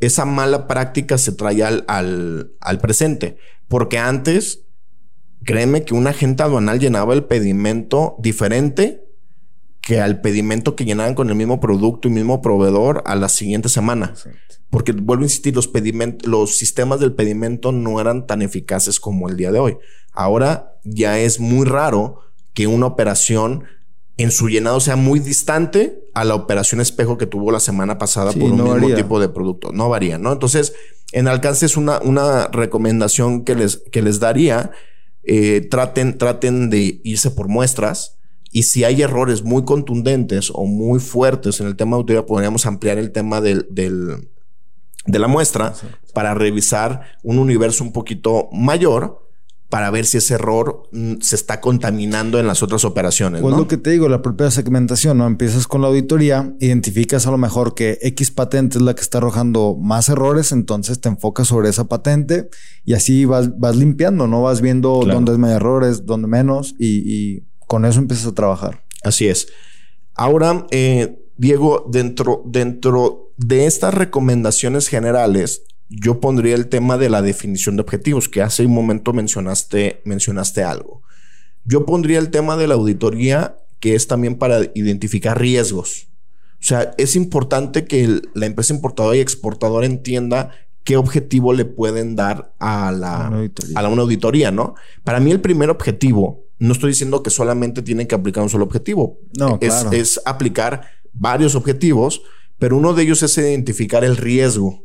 [0.00, 3.36] esa mala práctica se traía al, al, al presente,
[3.68, 4.62] porque antes,
[5.44, 9.07] créeme que un agente aduanal llenaba el pedimento diferente
[9.88, 13.70] que al pedimento que llenaban con el mismo producto y mismo proveedor a la siguiente
[13.70, 14.12] semana.
[14.68, 15.70] Porque vuelvo a insistir, los,
[16.24, 19.78] los sistemas del pedimento no eran tan eficaces como el día de hoy.
[20.12, 22.20] Ahora ya es muy raro
[22.52, 23.64] que una operación
[24.18, 28.32] en su llenado sea muy distante a la operación espejo que tuvo la semana pasada
[28.32, 29.72] por un mismo tipo de producto.
[29.72, 30.34] No varía, ¿no?
[30.34, 30.74] Entonces,
[31.12, 34.70] en alcance es una, una recomendación que les, que les daría.
[35.22, 38.17] Eh, traten, traten de irse por muestras
[38.50, 42.66] y si hay errores muy contundentes o muy fuertes en el tema de auditoría, podríamos
[42.66, 44.28] ampliar el tema del, del
[45.08, 45.74] de la muestra
[46.12, 49.26] para revisar un universo un poquito mayor
[49.70, 53.42] para ver si ese error mm, se está contaminando en las otras operaciones.
[53.42, 55.26] Pues lo que te digo, la propia segmentación, ¿no?
[55.26, 59.18] Empiezas con la auditoría, identificas a lo mejor que X patente es la que está
[59.18, 62.48] arrojando más errores, entonces te enfocas sobre esa patente
[62.84, 64.42] y así vas, vas limpiando, ¿no?
[64.42, 68.82] Vas viendo dónde hay más errores, dónde menos y con eso empiezas a trabajar.
[69.04, 69.48] Así es.
[70.14, 77.22] Ahora, eh, Diego, dentro, dentro de estas recomendaciones generales, yo pondría el tema de la
[77.22, 81.02] definición de objetivos, que hace un momento mencionaste, mencionaste algo.
[81.64, 86.08] Yo pondría el tema de la auditoría, que es también para identificar riesgos.
[86.54, 90.50] O sea, es importante que la empresa importadora y exportadora entienda
[90.82, 93.26] qué objetivo le pueden dar a la,
[93.74, 94.74] a la una auditoría, ¿no?
[95.04, 98.64] Para mí el primer objetivo no estoy diciendo que solamente tienen que aplicar un solo
[98.64, 99.18] objetivo.
[99.36, 102.22] No, es, es aplicar varios objetivos,
[102.58, 104.84] pero uno de ellos es identificar el riesgo.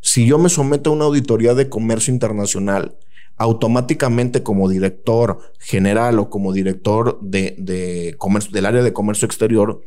[0.00, 2.96] Si yo me someto a una auditoría de comercio internacional,
[3.36, 9.80] automáticamente como director general o como director de, de comercio, del área de comercio exterior,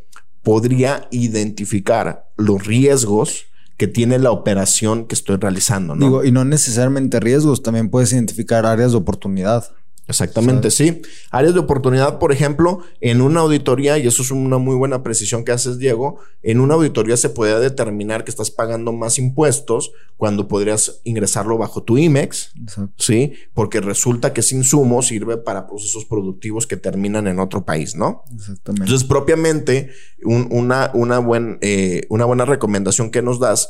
[0.44, 3.46] podría identificar los riesgos
[3.78, 5.96] que tiene la operación que estoy realizando.
[5.96, 6.06] ¿no?
[6.06, 9.72] Digo, y no necesariamente riesgos, también puedes identificar áreas de oportunidad.
[10.12, 11.02] Exactamente, sí.
[11.30, 15.46] Áreas de oportunidad, por ejemplo, en una auditoría, y eso es una muy buena precisión
[15.46, 20.48] que haces, Diego, en una auditoría se puede determinar que estás pagando más impuestos cuando
[20.48, 22.52] podrías ingresarlo bajo tu IMEX,
[22.98, 23.34] ¿sí?
[23.54, 28.24] Porque resulta que ese insumo sirve para procesos productivos que terminan en otro país, ¿no?
[28.36, 28.84] Exactamente.
[28.84, 29.92] Entonces, propiamente,
[30.24, 33.70] una, una, buen, eh, una buena recomendación que nos das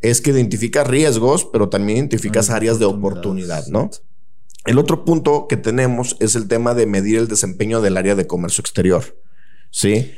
[0.00, 3.90] es que identificas riesgos, pero también identificas áreas de oportunidad, ¿no?
[4.64, 8.26] El otro punto que tenemos es el tema de medir el desempeño del área de
[8.26, 9.18] comercio exterior.
[9.70, 10.12] Sí.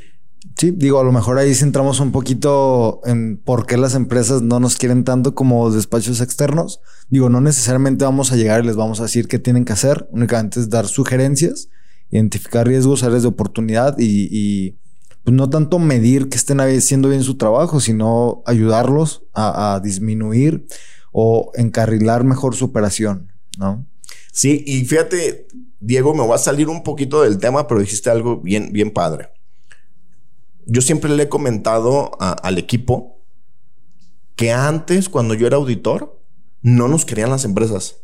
[0.57, 4.59] Sí, digo, a lo mejor ahí centramos un poquito en por qué las empresas no
[4.59, 6.79] nos quieren tanto como despachos externos.
[7.09, 10.07] Digo, no necesariamente vamos a llegar y les vamos a decir qué tienen que hacer,
[10.11, 11.69] únicamente es dar sugerencias,
[12.11, 14.77] identificar riesgos, áreas de oportunidad y,
[15.23, 20.67] pues no tanto medir que estén haciendo bien su trabajo, sino ayudarlos a, a disminuir
[21.11, 23.87] o encarrilar mejor su operación, ¿no?
[24.35, 25.47] Sí, y fíjate,
[25.79, 29.29] Diego, me voy a salir un poquito del tema, pero dijiste algo bien, bien padre.
[30.65, 33.21] Yo siempre le he comentado al equipo
[34.35, 36.19] que antes, cuando yo era auditor,
[36.61, 38.01] no nos querían las empresas.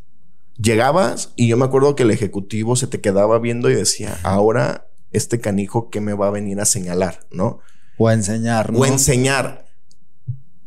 [0.57, 4.88] Llegabas y yo me acuerdo que el ejecutivo se te quedaba viendo y decía, ahora
[5.11, 7.59] este canijo que me va a venir a señalar, ¿no?
[7.97, 8.79] O a enseñar, ¿no?
[8.79, 9.65] O a enseñar.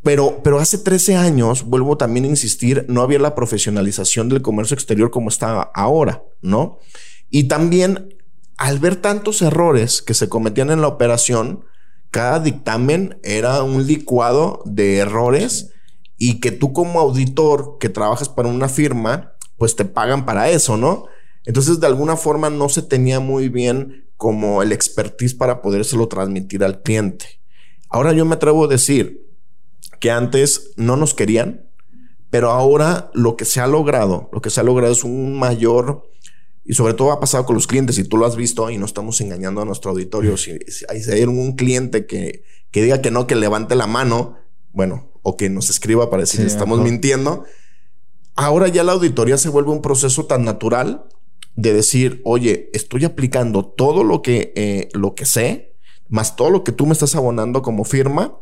[0.05, 4.75] Pero, pero hace 13 años, vuelvo también a insistir, no había la profesionalización del comercio
[4.75, 6.79] exterior como está ahora, ¿no?
[7.31, 8.15] Y también,
[8.59, 11.65] al ver tantos errores que se cometían en la operación,
[12.11, 15.73] cada dictamen era un licuado de errores
[16.19, 20.77] y que tú como auditor que trabajas para una firma, pues te pagan para eso,
[20.77, 21.07] ¿no?
[21.47, 26.63] Entonces, de alguna forma no se tenía muy bien como el expertise para podérselo transmitir
[26.63, 27.41] al cliente.
[27.89, 29.24] Ahora yo me atrevo a decir,
[30.01, 31.69] que antes no nos querían,
[32.31, 36.11] pero ahora lo que se ha logrado, lo que se ha logrado es un mayor,
[36.65, 38.87] y sobre todo ha pasado con los clientes, y tú lo has visto, y no
[38.87, 43.37] estamos engañando a nuestro auditorio, si, hay un cliente que, que diga que no, que
[43.37, 44.37] levante la mano,
[44.73, 47.45] bueno, o que nos escriba para decir que estamos mintiendo,
[48.37, 51.07] ahora ya la auditoría se vuelve un proceso tan natural
[51.57, 55.77] de decir, oye, estoy aplicando todo lo que, eh, lo que sé,
[56.09, 58.39] más todo lo que tú me estás abonando como firma,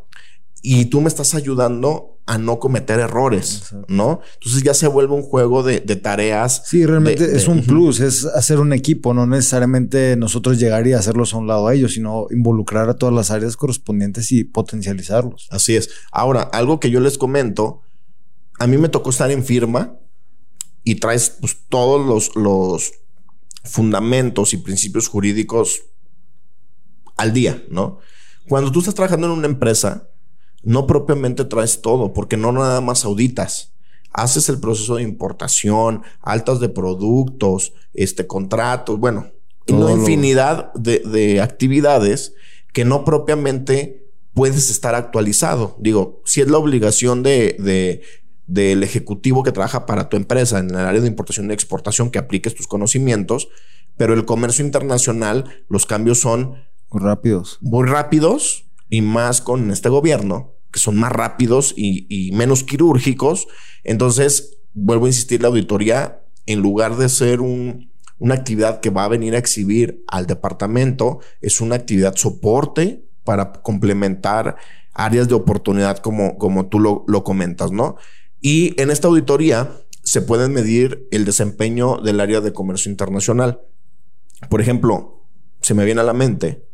[0.65, 4.21] y tú me estás ayudando a no cometer errores, ¿no?
[4.35, 6.63] Entonces ya se vuelve un juego de, tareas.
[6.65, 11.33] Sí, realmente es un plus, es hacer un equipo, no necesariamente nosotros llegar y hacerlos
[11.33, 15.49] a un lado a ellos, sino involucrar a todas las áreas correspondientes y potencializarlos.
[15.51, 15.89] Así es.
[16.13, 17.81] Ahora, algo que yo les comento,
[18.57, 19.97] a mí me tocó estar en firma
[20.85, 22.93] y traes pues, todos los, los
[23.65, 25.81] fundamentos y principios jurídicos
[27.17, 27.99] al día, ¿no?
[28.47, 30.09] Cuando tú estás trabajando en una empresa,
[30.63, 33.73] no propiamente traes todo, porque no nada más auditas.
[34.11, 39.31] Haces el proceso de importación, altas de productos, este, contratos, bueno,
[39.67, 42.33] una infinidad de, actividades
[42.73, 45.75] que no propiamente puedes estar actualizado.
[45.79, 48.01] Digo, si es la obligación de,
[48.47, 52.19] del ejecutivo que trabaja para tu empresa en el área de importación y exportación que
[52.19, 53.49] apliques tus conocimientos,
[53.97, 56.55] pero el comercio internacional, los cambios son
[56.89, 57.57] muy rápidos.
[57.61, 63.47] Muy rápidos y más con este gobierno que son más rápidos y, menos quirúrgicos.
[63.83, 69.07] Entonces, vuelvo a insistir, la auditoría, en lugar de ser una actividad que va a
[69.07, 74.57] venir a exhibir al departamento, es una actividad soporte para complementar
[74.93, 77.95] áreas de oportunidad como, como tú lo, lo comentas, ¿no?
[78.41, 79.71] Y en esta auditoría
[80.03, 83.61] se puede medir el desempeño del área de comercio internacional.
[84.49, 85.23] Por ejemplo,
[85.61, 86.65] se me viene a la mente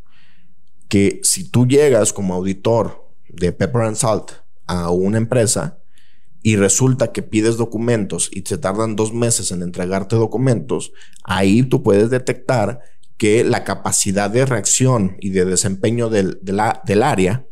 [0.88, 4.32] que si tú llegas como auditor de Pepper and Salt
[4.68, 5.80] a una empresa
[6.42, 10.92] y resulta que pides documentos y se tardan dos meses en entregarte documentos,
[11.24, 12.82] ahí tú puedes detectar
[13.18, 17.46] que la capacidad de reacción y de desempeño del, del área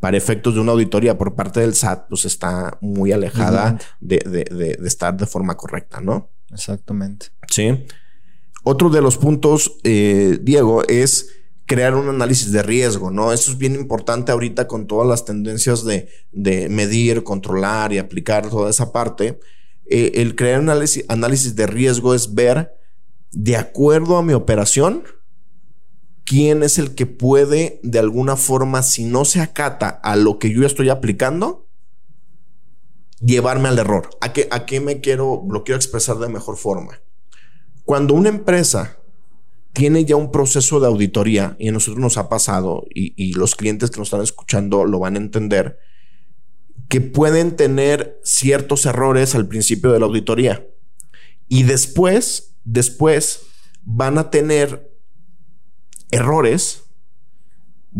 [0.00, 4.78] para efectos de una auditoría por parte del SAT, pues está muy alejada de, de,
[4.86, 6.30] estar de forma correcta, ¿no?
[6.50, 7.26] Exactamente.
[7.48, 7.84] Sí.
[8.64, 11.28] Otro de los puntos, eh, Diego, es
[11.70, 13.32] crear un análisis de riesgo, ¿no?
[13.32, 16.08] Eso es bien importante ahorita con todas las tendencias de,
[16.68, 19.38] medir, controlar y aplicar toda esa parte.
[19.88, 22.74] Eh, el crear un análisis, análisis de riesgo es ver,
[23.30, 25.04] de acuerdo a mi operación,
[26.24, 30.52] quién es el que puede, de alguna forma, si no se acata a lo que
[30.52, 31.68] yo estoy aplicando,
[33.20, 34.10] llevarme al error.
[34.20, 37.00] ¿A qué, a qué me quiero, lo quiero expresar de mejor forma?
[37.84, 38.99] Cuando una empresa
[39.72, 43.90] tiene ya un proceso de auditoría y a nosotros nos ha pasado y, los clientes
[43.90, 45.78] que nos están escuchando lo van a entender
[46.88, 50.66] que pueden tener ciertos errores al principio de la auditoría
[51.48, 53.42] y después, después
[53.82, 54.92] van a tener
[56.10, 56.84] errores,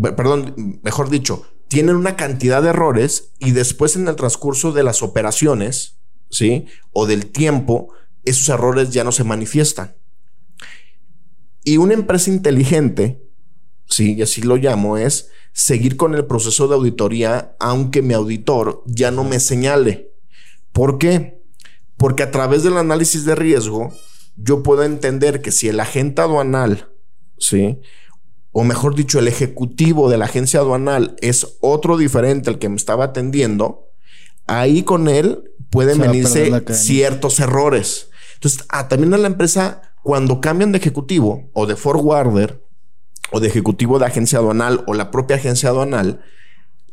[0.01, 5.01] perdón, mejor dicho, tienen una cantidad de errores y después en el transcurso de las
[5.01, 6.65] operaciones, ¿sí?
[6.91, 7.93] O del tiempo,
[8.25, 9.95] esos errores ya no se manifiestan.
[11.63, 13.23] Y una empresa inteligente,
[13.87, 18.83] sí, y así lo llamo, es seguir con el proceso de auditoría aunque mi auditor
[18.85, 20.11] ya no me señale.
[20.71, 21.41] ¿Por qué?
[21.97, 23.93] Porque a través del análisis de riesgo
[24.37, 26.89] yo puedo entender que si el agente aduanal,
[27.37, 27.79] sí,
[28.51, 32.75] o mejor dicho, el ejecutivo de la agencia aduanal es otro diferente al que me
[32.75, 33.91] estaba atendiendo,
[34.47, 38.09] ahí con él pueden venirse ciertos errores.
[38.35, 42.63] Entonces, ah, también a la empresa cuando cambian de ejecutivo o de forwarder
[43.31, 46.21] o de ejecutivo de agencia aduanal o la propia agencia aduanal,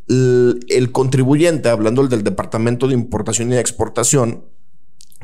[0.07, 4.45] el, contribuyente, hablando del departamento de importación y exportación,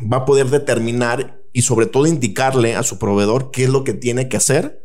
[0.02, 3.94] va a poder determinar y sobre todo indicarle a su proveedor qué es lo que
[3.94, 4.85] tiene que hacer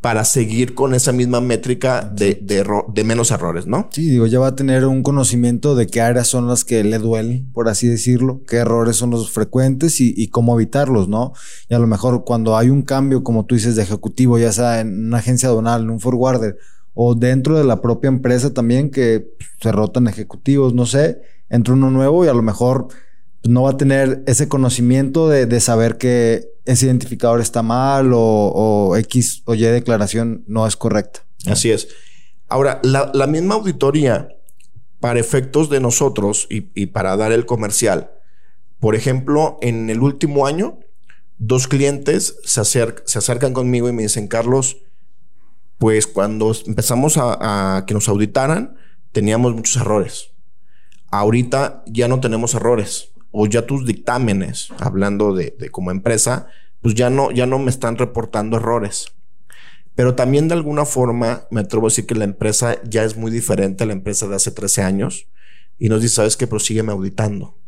[0.00, 3.88] para seguir con esa misma métrica de, de, menos errores, ¿no?
[3.92, 6.98] Sí, digo, ya va a tener un conocimiento de qué áreas son las que le
[6.98, 11.34] duelen, por así decirlo, qué errores son los frecuentes y, y, cómo evitarlos, ¿no?
[11.68, 14.80] Y a lo mejor cuando hay un cambio, como tú dices, de ejecutivo, ya sea
[14.80, 16.56] en una agencia donal, en un forwarder,
[16.94, 19.28] o dentro de la propia empresa también, que
[19.60, 21.20] se rotan ejecutivos, no sé,
[21.50, 22.88] entra uno nuevo y a lo mejor
[23.44, 28.94] no va a tener ese conocimiento de, de saber que ese identificador está mal o,
[28.96, 31.24] X o Y declaración no es correcta.
[31.46, 31.88] Así es.
[32.48, 34.28] Ahora, la, misma auditoría,
[34.98, 38.10] para efectos de nosotros y, para dar el comercial,
[38.78, 40.78] por ejemplo, en el último año,
[41.38, 44.78] dos clientes se, se acercan conmigo y me dicen, Carlos,
[45.78, 48.76] pues cuando empezamos a, a que nos auditaran,
[49.12, 50.32] teníamos muchos errores.
[51.10, 56.48] Ahorita ya no tenemos errores o ya tus dictámenes, hablando de, como empresa,
[56.80, 59.06] pues ya no, ya no me están reportando errores.
[59.94, 63.30] Pero también de alguna forma me atrevo a decir que la empresa ya es muy
[63.30, 65.26] diferente a la empresa de hace 13 años
[65.78, 67.58] y nos dice, sabes que prosígueme auditando.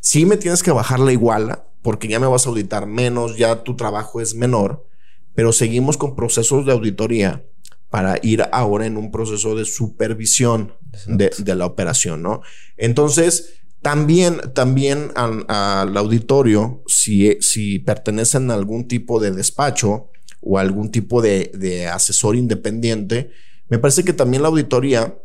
[0.00, 3.62] Sí me tienes que bajar la iguala porque ya me vas a auditar menos, ya
[3.62, 4.86] tu trabajo es menor,
[5.34, 7.44] pero seguimos con procesos de auditoría
[7.90, 10.74] para ir ahora en un proceso de supervisión
[11.06, 12.42] de, de, la operación, ¿no?
[12.76, 20.10] Entonces, también, también al, auditorio, si, si pertenecen a algún tipo de despacho
[20.40, 23.30] o algún tipo de, asesor independiente,
[23.68, 25.18] me parece que también la auditoría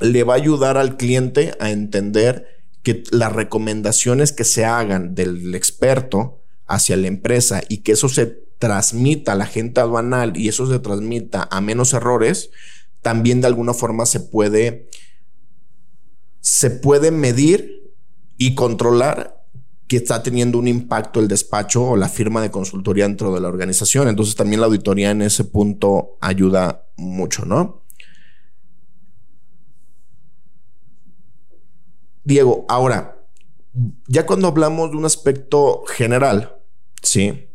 [0.00, 2.48] le va a ayudar al cliente a entender
[2.82, 8.26] que las recomendaciones que se hagan del experto hacia la empresa y que eso se
[8.58, 12.50] transmita a la gente aduanal y eso se transmita a menos errores,
[13.02, 14.88] también de alguna forma se puede,
[16.40, 17.73] se puede medir
[18.36, 19.44] y controlar
[19.86, 23.48] que está teniendo un impacto el despacho o la firma de consultoría dentro de la
[23.48, 24.08] organización.
[24.08, 27.82] Entonces también la auditoría en ese punto ayuda mucho, ¿no?
[32.24, 33.28] Diego, ahora,
[34.08, 36.56] ya cuando hablamos de un aspecto general,
[37.02, 37.48] ¿sí?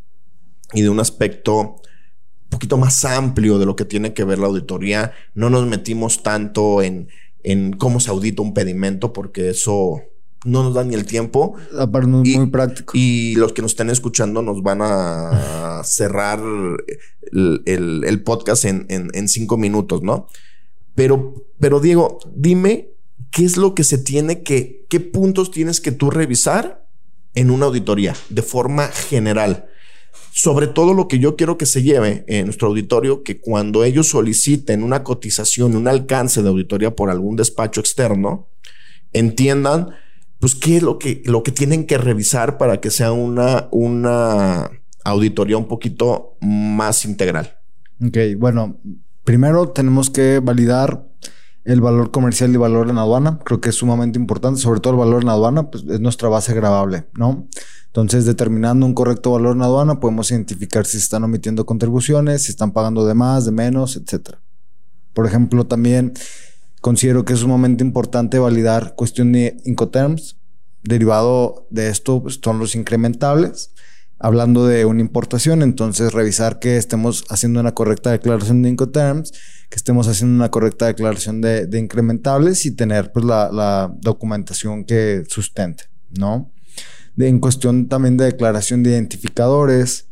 [0.74, 4.48] Y de un aspecto un poquito más amplio de lo que tiene que ver la
[4.48, 7.10] auditoría, no nos metimos tanto en,
[7.42, 10.04] en cómo se audita un pedimento, porque eso
[10.46, 11.56] no nos da ni el tiempo.
[11.78, 12.94] Aparte, muy, práctico.
[12.96, 16.40] Y los que nos estén escuchando nos van a cerrar
[17.32, 20.28] el, podcast en, cinco minutos, ¿no?
[20.96, 22.92] Pero, pero Diego, dime
[23.32, 26.88] qué es lo que se tiene que, qué puntos tienes que tú revisar
[27.36, 29.68] en una auditoría de forma general.
[30.32, 34.08] Sobre todo lo que yo quiero que se lleve en nuestro auditorio, que cuando ellos
[34.08, 38.48] soliciten una cotización, un alcance de auditoría por algún despacho externo,
[39.12, 39.90] entiendan
[40.40, 44.70] pues qué es lo que, lo que tienen que revisar para que sea una, una
[45.04, 47.58] auditoría un poquito más integral.
[48.06, 48.80] Ok, bueno,
[49.24, 51.06] primero tenemos que validar
[51.66, 53.40] el valor comercial y valor en aduana.
[53.44, 56.54] Creo que es sumamente importante, sobre todo el valor en aduana, pues es nuestra base
[56.54, 57.48] grabable, ¿no?
[57.88, 62.72] Entonces, determinando un correcto valor en aduana, podemos identificar si están omitiendo contribuciones, si están
[62.72, 64.40] pagando de más, de menos, etcétera.
[65.14, 66.14] Por ejemplo, también
[66.82, 70.38] Considero que es sumamente importante validar cuestión de Incoterms.
[70.84, 73.72] Derivado de esto pues, son los incrementables.
[74.18, 79.32] Hablando de una importación, entonces revisar que estemos haciendo una correcta declaración de Incoterms,
[79.70, 85.86] que estemos haciendo una correcta declaración de, incrementables y tener pues, la, documentación que sustente,
[86.12, 86.52] ¿no?
[87.18, 90.08] en cuestión también de declaración de identificadores,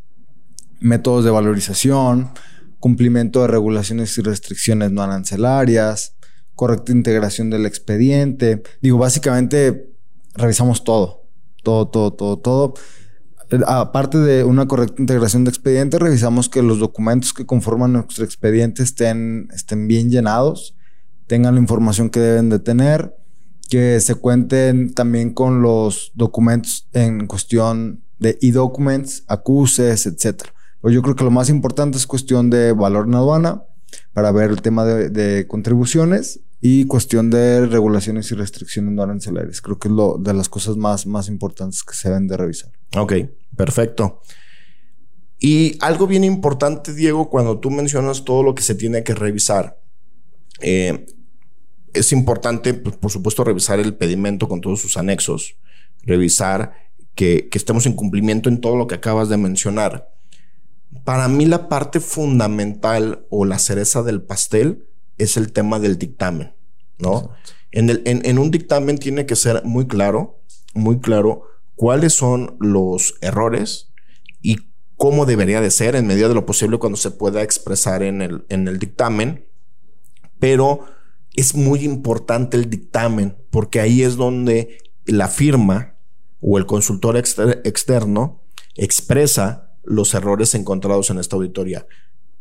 [0.81, 2.31] métodos de valorización,
[2.79, 6.16] cumplimiento de regulaciones y restricciones no arancelarias,
[6.57, 8.63] correcta integración del expediente.
[8.81, 9.93] Digo, básicamente
[10.33, 11.23] revisamos todo,
[11.63, 12.73] todo, todo, todo, todo.
[13.67, 18.81] Aparte de una correcta integración de expediente, revisamos que los documentos que conforman nuestro expediente
[18.81, 20.75] estén, estén bien llenados,
[21.27, 23.15] tengan la información que deben de tener,
[23.69, 30.41] que se cuenten también con los documentos en cuestión de e-documents, acuses, etc.
[30.81, 33.63] Pero yo creo que lo más importante es cuestión de valor en aduana
[34.11, 39.61] para ver el tema de, de contribuciones y cuestión de regulaciones y restricciones no arancelarias.
[39.61, 42.71] Creo que es lo de las cosas más, más importantes que se deben de revisar.
[42.95, 43.13] Ok,
[43.55, 44.21] perfecto.
[45.39, 49.79] Y algo bien importante, Diego, cuando tú mencionas todo lo que se tiene que revisar,
[50.61, 51.05] eh,
[51.93, 55.57] es importante, pues, por supuesto, revisar el pedimento con todos sus anexos,
[56.03, 56.73] revisar
[57.13, 60.09] que, que estemos en cumplimiento en todo lo que acabas de mencionar.
[61.03, 64.87] Para mí la parte fundamental o la cereza del pastel
[65.17, 66.53] es el tema del dictamen,
[66.97, 67.31] ¿no?
[67.71, 70.41] En, el, en, un dictamen tiene que ser muy claro,
[70.73, 71.43] muy claro
[71.75, 73.91] cuáles son los errores
[74.41, 74.57] y
[74.95, 78.45] cómo debería de ser en medida de lo posible cuando se pueda expresar en el,
[78.49, 79.45] en el dictamen.
[80.39, 80.85] Pero
[81.35, 85.95] es muy importante el dictamen porque ahí es donde la firma
[86.41, 88.43] o el consultor externo
[88.75, 91.85] expresa los errores encontrados en esta auditoría.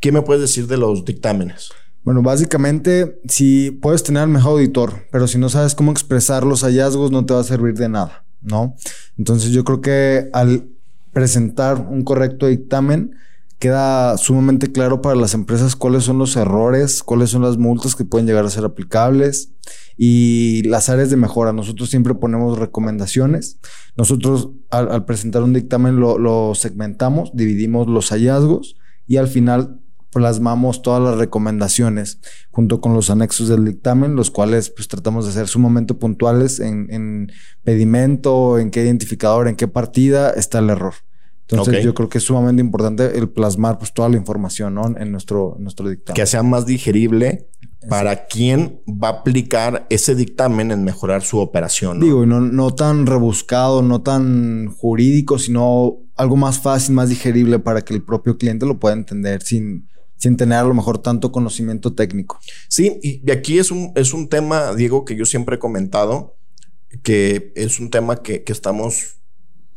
[0.00, 1.70] ¿Qué me puedes decir de los dictámenes?
[2.06, 6.62] Bueno, básicamente, si puedes tener al mejor auditor, pero si no sabes cómo expresar los
[6.62, 8.76] hallazgos, no te va a servir de nada, ¿no?
[9.18, 10.68] Entonces yo creo que al
[11.12, 13.16] presentar un correcto dictamen,
[13.58, 18.04] queda sumamente claro para las empresas cuáles son los errores, cuáles son las multas que
[18.04, 19.50] pueden llegar a ser aplicables
[19.96, 21.52] y las áreas de mejora.
[21.52, 23.58] Nosotros siempre ponemos recomendaciones.
[23.96, 28.76] Nosotros al, presentar un dictamen lo, segmentamos, dividimos los hallazgos
[29.08, 29.80] y al final
[30.16, 35.32] plasmamos todas las recomendaciones junto con los anexos del dictamen, los cuales pues tratamos de
[35.32, 37.30] ser sumamente puntuales en, en
[37.64, 40.94] pedimento, en qué identificador, en qué partida está el error.
[41.50, 44.96] Entonces yo creo que es sumamente importante el plasmar pues toda la información ¿no?
[44.96, 46.16] en nuestro, nuestro dictamen.
[46.16, 47.50] Que sea más digerible
[47.90, 52.00] para quien va a aplicar ese dictamen en mejorar su operación.
[52.00, 57.58] Digo, y no, no tan rebuscado, no tan jurídico, sino algo más fácil, más digerible
[57.58, 61.32] para que el propio cliente lo pueda entender sin, sin tener a lo mejor tanto
[61.32, 62.38] conocimiento técnico.
[62.68, 66.36] Sí, y aquí es un, es un tema, Diego, que yo siempre he comentado,
[67.02, 69.16] que es un tema que, que estamos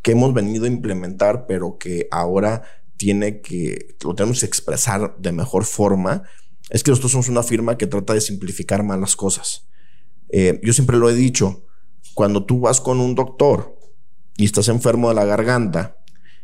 [0.01, 2.63] que hemos venido a implementar, pero que ahora
[2.97, 6.23] tiene que, lo tenemos que expresar de mejor forma,
[6.69, 9.67] es que nosotros somos una firma que trata de simplificar más las cosas.
[10.29, 11.65] Eh, yo siempre lo he dicho,
[12.13, 13.77] cuando tú vas con un doctor
[14.37, 15.97] y estás enfermo de la garganta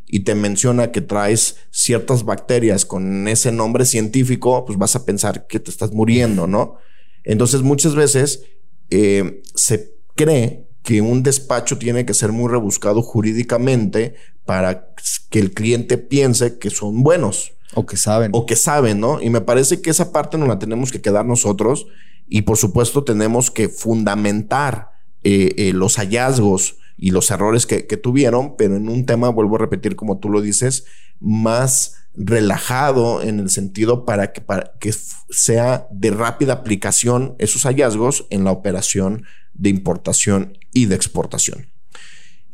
[0.06, 5.46] y te menciona que traes ciertas bacterias con ese nombre científico, pues vas a pensar
[5.46, 6.76] que te estás muriendo, ¿no?
[7.24, 8.44] Entonces muchas veces
[8.90, 14.94] eh, se cree que un despacho tiene que ser muy rebuscado jurídicamente para
[15.30, 17.54] que el cliente piense que son buenos.
[17.74, 18.30] O que saben.
[18.32, 19.20] O que saben, ¿no?
[19.20, 21.88] Y me parece que esa parte no la tenemos que quedar nosotros
[22.28, 24.90] y por supuesto tenemos que fundamentar
[25.24, 29.60] eh, eh, los hallazgos y los errores que, tuvieron, pero en un tema, vuelvo a
[29.60, 30.86] repetir como tú lo dices,
[31.20, 34.94] más relajado en el sentido para que, para que
[35.30, 41.66] sea de rápida aplicación esos hallazgos en la operación de importación y de exportación.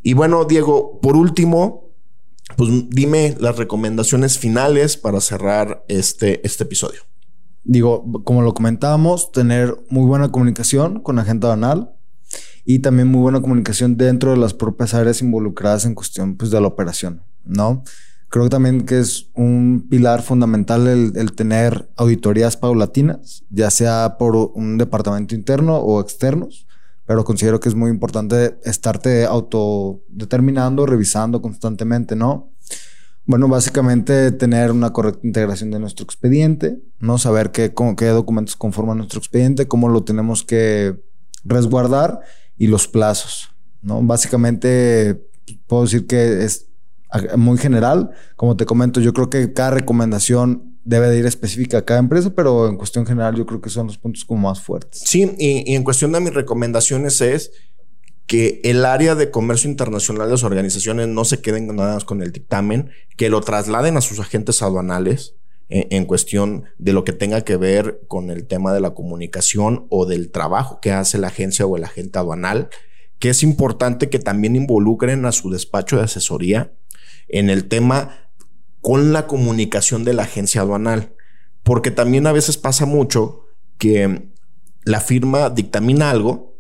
[0.03, 1.93] Y bueno, Diego, por último,
[2.57, 7.03] pues dime las recomendaciones finales para cerrar este, este episodio.
[7.65, 11.95] Digo, como lo comentábamos, tener muy buena comunicación con la gente aduanal
[12.65, 16.61] y también muy buena comunicación dentro de las propias áreas involucradas en cuestión pues, de
[16.61, 17.83] la operación, ¿no?
[18.29, 24.37] Creo también que es un pilar fundamental el, el, tener auditorías paulatinas, ya sea por
[24.37, 26.67] un departamento interno o externos,
[27.05, 32.53] pero considero que es muy importante estarte autodeterminando, revisando constantemente, ¿no?
[33.27, 37.19] Bueno, básicamente tener una correcta integración de nuestro expediente, ¿no?
[37.19, 40.97] Saber qué, qué documentos conforman nuestro expediente, cómo lo tenemos que
[41.45, 42.21] resguardar
[42.57, 43.51] y los plazos,
[43.83, 44.03] ¿no?
[44.03, 45.21] Básicamente
[45.67, 46.69] puedo decir que es
[47.37, 48.11] muy general.
[48.37, 52.31] Como te comento, yo creo que cada recomendación debe de ir específica a cada empresa,
[52.35, 55.03] pero en cuestión general yo creo que son los puntos como más fuertes.
[55.05, 57.53] Sí, y, en cuestión de mis recomendaciones es
[58.27, 62.23] que el área de comercio internacional de las organizaciones no se queden nada más con
[62.23, 65.37] el dictamen, que lo trasladen a sus agentes aduanales
[65.75, 70.05] en, cuestión de lo que tenga que ver con el tema de la comunicación o
[70.05, 72.69] del trabajo que hace la agencia o el agente aduanal,
[73.19, 76.75] que es importante que también involucren a su despacho de asesoría
[77.29, 78.29] en el tema
[78.83, 81.15] con la comunicación de la agencia aduanal.
[81.63, 83.47] Porque también a veces pasa mucho
[83.79, 84.29] que
[84.85, 86.52] la firma dictamina algo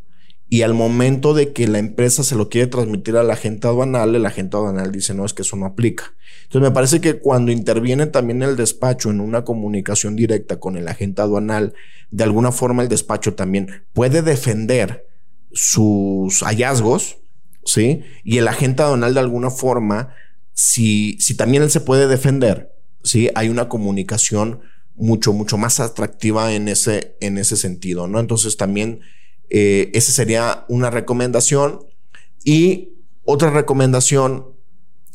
[0.52, 4.14] y al momento de que la empresa se lo quiere transmitir a la agente aduanal,
[4.14, 6.12] el agente aduanal dice, no, es que eso no aplica.
[6.42, 10.88] Entonces me parece que cuando interviene también el despacho en una comunicación directa con el
[10.88, 11.72] agente aduanal,
[12.10, 15.06] de alguna forma el despacho también puede defender
[15.52, 17.16] sus hallazgos,
[17.64, 18.02] ¿sí?
[18.22, 20.14] Y el agente aduanal de alguna forma
[20.52, 23.30] si, si también él se puede defender, ¿sí?
[23.36, 24.60] Hay una comunicación
[24.96, 28.20] mucho, mucho más atractiva en ese, en ese sentido, ¿no?
[28.20, 29.00] Entonces también
[29.54, 31.80] eh, esa sería una recomendación.
[32.42, 32.94] Y
[33.24, 34.46] otra recomendación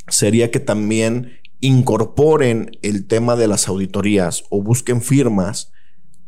[0.07, 5.71] sería que también incorporen el tema de las auditorías o busquen firmas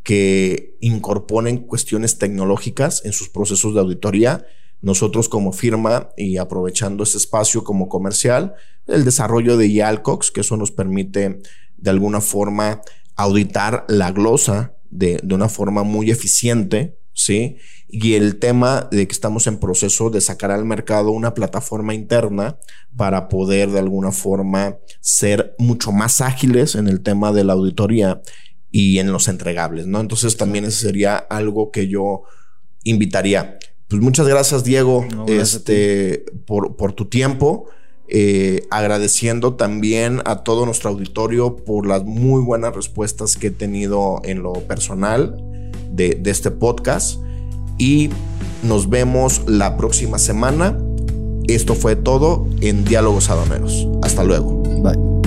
[0.04, 4.46] que incorporen cuestiones tecnológicas en sus procesos de auditoría
[4.82, 8.56] nosotros como firma y aprovechando este espacio como comercial,
[8.88, 11.42] el desarrollo de Yalcox, que eso nos permite
[11.78, 12.82] de alguna forma
[13.16, 17.58] auditar la glosa de, una forma muy eficiente, ¿sí?
[17.92, 22.58] Y el tema de que estamos en proceso de sacar al mercado una plataforma interna
[22.96, 28.22] para poder de alguna forma ser mucho más ágiles en el tema de la auditoría
[28.72, 30.00] y en los entregables, ¿no?
[30.00, 32.22] Entonces también ese sería algo que yo
[32.84, 33.58] invitaría.
[33.88, 37.66] Pues muchas gracias, Diego, este, por, por tu tiempo.
[38.08, 44.20] Eh, agradeciendo también a todo nuestro auditorio por las muy buenas respuestas que he tenido
[44.24, 47.20] en lo personal de, de este podcast.
[47.80, 48.12] Y
[48.62, 50.78] nos vemos la próxima semana.
[51.48, 53.88] Esto fue todo en Diálogos Adoneros.
[54.04, 54.62] Hasta luego.
[54.84, 55.19] Bye.